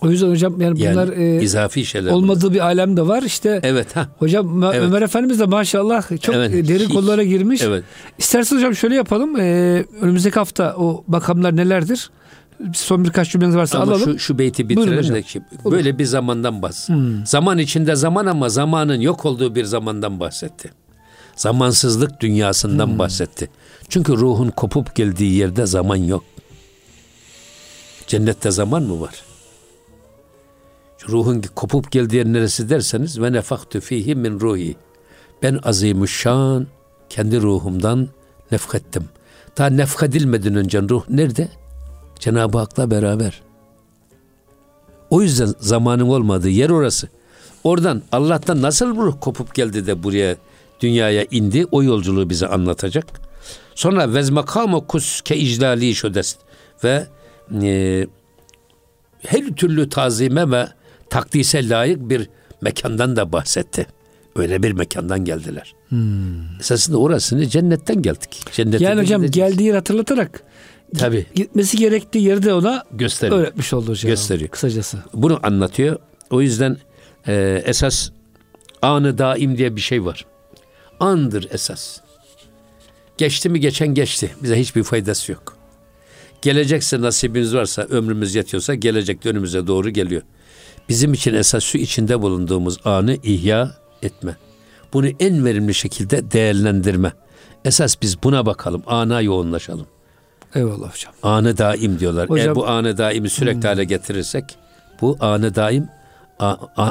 O 0.00 0.10
yüzden 0.10 0.30
hocam 0.30 0.60
yani 0.60 0.80
Yani 0.82 0.94
bunlar 0.94 1.08
e, 1.16 1.42
izafi 1.42 1.84
şeyler. 1.86 2.10
olmadığı 2.10 2.52
bir 2.54 2.60
alem 2.60 2.96
de 2.96 3.06
var. 3.08 3.22
İşte 3.22 3.60
Evet 3.62 3.96
ha. 3.96 4.08
hocam 4.18 4.62
Evet. 4.64 4.82
Ömer 4.82 5.02
Efendimiz 5.02 5.40
de 5.40 5.44
maşallah 5.46 6.20
çok 6.22 6.34
Evet. 6.34 6.54
e, 6.54 6.68
derin 6.68 6.88
konulara 6.88 7.22
girmiş. 7.22 7.62
Evet. 7.62 7.84
İsterseniz 8.18 8.62
hocam 8.62 8.74
şöyle 8.76 8.94
yapalım. 8.94 9.36
E, 9.40 9.42
önümüzdeki 10.00 10.34
hafta 10.34 10.74
o 10.76 11.04
makamlar 11.06 11.56
nelerdir? 11.56 12.10
Son 12.74 13.04
birkaç 13.04 13.30
cümleniz 13.32 13.56
varsa 13.56 13.78
Ama 13.78 13.92
alalım. 13.92 14.12
şu, 14.12 14.18
şu 14.18 14.38
beyti 14.38 14.68
ki 15.22 15.42
böyle 15.70 15.98
bir 15.98 16.04
zamandan 16.04 16.62
bahs. 16.62 16.88
Zaman 17.24 17.58
içinde 17.58 17.96
zaman 17.96 18.26
ama 18.26 18.48
zamanın 18.48 19.00
yok 19.00 19.24
olduğu 19.24 19.54
bir 19.54 19.64
zamandan 19.64 20.20
bahsetti. 20.20 20.70
Zamansızlık 21.36 22.20
dünyasından 22.20 22.98
bahsetti. 22.98 23.50
Çünkü 23.88 24.12
ruhun 24.12 24.48
kopup 24.50 24.94
geldiği 24.94 25.34
yerde 25.34 25.66
zaman 25.66 25.96
yok. 25.96 26.24
Cennette 28.06 28.50
zaman 28.50 28.82
mı 28.82 29.00
var? 29.00 29.14
Ruhun 31.08 31.42
kopup 31.54 31.92
geldiği 31.92 32.32
neresi 32.32 32.70
derseniz 32.70 33.20
ve 33.20 33.32
nefaktu 33.32 33.80
fihi 33.80 34.14
min 34.14 34.40
ruhi. 34.40 34.76
Ben 35.42 35.58
azimüşşan 35.62 36.66
kendi 37.08 37.40
ruhumdan 37.40 38.08
nefkettim. 38.52 39.04
Daha 39.58 39.68
nefkedilmeden 39.70 40.54
önce 40.54 40.82
ruh 40.82 41.04
nerede? 41.08 41.48
Cenab-ı 42.18 42.58
Hak'la 42.58 42.90
beraber. 42.90 43.42
O 45.10 45.22
yüzden 45.22 45.54
zamanın 45.60 46.08
olmadığı 46.08 46.48
yer 46.48 46.70
orası. 46.70 47.08
Oradan 47.64 48.02
Allah'tan 48.12 48.62
nasıl 48.62 48.96
ruh 48.96 49.14
kopup 49.20 49.54
geldi 49.54 49.86
de 49.86 50.02
buraya 50.02 50.36
dünyaya 50.80 51.24
indi 51.30 51.66
o 51.70 51.82
yolculuğu 51.82 52.30
bize 52.30 52.46
anlatacak. 52.46 53.06
Sonra 53.74 54.14
vez 54.14 54.30
makamu 54.30 54.86
kus 54.86 55.20
ke 55.20 55.36
iclali 55.36 55.94
şödest 55.94 56.38
ve 56.84 57.06
e, 57.62 58.06
her 59.18 59.46
türlü 59.46 59.88
tazime 59.88 60.50
ve 60.50 60.68
takdise 61.10 61.68
layık 61.68 62.10
bir 62.10 62.28
mekandan 62.60 63.16
da 63.16 63.32
bahsetti. 63.32 63.86
Öyle 64.36 64.62
bir 64.62 64.72
mekandan 64.72 65.24
geldiler. 65.24 65.74
Hmm. 65.88 66.58
Esasında 66.60 66.98
orasını 66.98 67.46
cennetten 67.46 68.02
geldik. 68.02 68.44
Cennete 68.52 68.84
yani 68.84 69.00
hocam 69.00 69.22
gideceğiz. 69.22 69.52
geldiği 69.52 69.64
yeri 69.64 69.76
hatırlatarak 69.76 70.44
Tabii. 70.98 71.26
Gitmesi 71.34 71.76
gerektiği 71.76 72.24
yeri 72.24 72.42
de 72.42 72.54
ona 72.54 72.84
Gösteriyor. 72.92 73.40
öğretmiş 73.40 73.72
oldu 73.72 73.90
hocam. 73.90 74.10
Gösteriyor. 74.10 74.50
Kısacası. 74.50 74.98
Bunu 75.14 75.40
anlatıyor. 75.42 75.98
O 76.30 76.40
yüzden 76.40 76.76
e, 77.26 77.62
esas 77.64 78.10
anı 78.82 79.18
daim 79.18 79.58
diye 79.58 79.76
bir 79.76 79.80
şey 79.80 80.04
var. 80.04 80.26
Andır 81.00 81.48
esas. 81.50 82.00
Geçti 83.18 83.48
mi 83.48 83.60
geçen 83.60 83.88
geçti. 83.88 84.30
Bize 84.42 84.60
hiçbir 84.60 84.82
faydası 84.82 85.32
yok. 85.32 85.56
Gelecekse 86.42 87.00
nasibimiz 87.00 87.54
varsa, 87.54 87.82
ömrümüz 87.82 88.34
yetiyorsa 88.34 88.74
gelecek 88.74 89.26
önümüze 89.26 89.66
doğru 89.66 89.90
geliyor. 89.90 90.22
Bizim 90.88 91.12
için 91.12 91.34
esas 91.34 91.64
şu 91.64 91.78
içinde 91.78 92.22
bulunduğumuz 92.22 92.78
anı 92.84 93.14
ihya 93.22 93.74
etme. 94.02 94.36
Bunu 94.92 95.06
en 95.20 95.44
verimli 95.44 95.74
şekilde 95.74 96.30
değerlendirme. 96.30 97.12
Esas 97.64 98.02
biz 98.02 98.22
buna 98.22 98.46
bakalım, 98.46 98.82
ana 98.86 99.20
yoğunlaşalım. 99.20 99.86
Eyvallah 100.54 100.92
hocam. 100.92 101.12
Anı 101.22 101.58
daim 101.58 101.98
diyorlar. 101.98 102.30
Hocam, 102.30 102.46
Eğer 102.46 102.54
bu 102.54 102.68
anı 102.68 102.98
daimi 102.98 103.30
sürekli 103.30 103.56
hmm. 103.56 103.68
hale 103.68 103.84
getirirsek 103.84 104.44
bu 105.00 105.16
anı 105.20 105.54
daim 105.54 105.88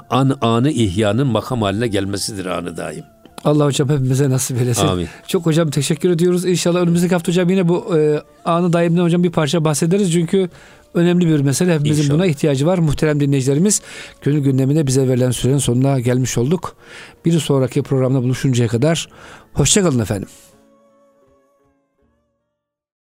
an, 0.10 0.38
anı 0.41 0.72
ihyanın 0.72 1.28
makam 1.28 1.62
haline 1.62 1.88
gelmesidir 1.88 2.45
anı 2.45 2.78
daim. 2.78 3.04
Allah 3.43 3.66
hocam 3.66 3.89
hepimize 3.89 4.30
nasip 4.30 4.62
eylesin. 4.62 4.88
Amin. 4.88 5.08
Çok 5.28 5.45
hocam 5.45 5.70
teşekkür 5.70 6.10
ediyoruz. 6.10 6.45
İnşallah 6.45 6.80
önümüzdeki 6.80 7.16
hafta 7.16 7.32
hocam 7.32 7.50
yine 7.50 7.70
bu 7.70 7.98
e, 7.98 8.22
anı 8.45 8.74
daimden 8.74 9.04
hocam 9.04 9.24
bir 9.24 9.32
parça 9.32 9.66
bahsederiz. 9.66 10.14
Çünkü 10.14 10.50
önemli 10.93 11.27
bir 11.27 11.39
mesele. 11.39 11.73
Hepimizin 11.73 12.03
İnşallah. 12.03 12.17
buna 12.17 12.25
ihtiyacı 12.25 12.65
var. 12.65 12.77
Muhterem 12.77 13.19
dinleyicilerimiz 13.19 13.81
gönül 14.21 14.39
gündemine 14.39 14.88
bize 14.88 15.07
verilen 15.07 15.31
sürenin 15.31 15.57
sonuna 15.57 15.99
gelmiş 15.99 16.38
olduk. 16.38 16.75
Bir 17.25 17.39
sonraki 17.39 17.83
programda 17.83 18.23
buluşuncaya 18.23 18.67
kadar 18.69 19.07
hoşçakalın 19.53 19.99
efendim. 19.99 20.29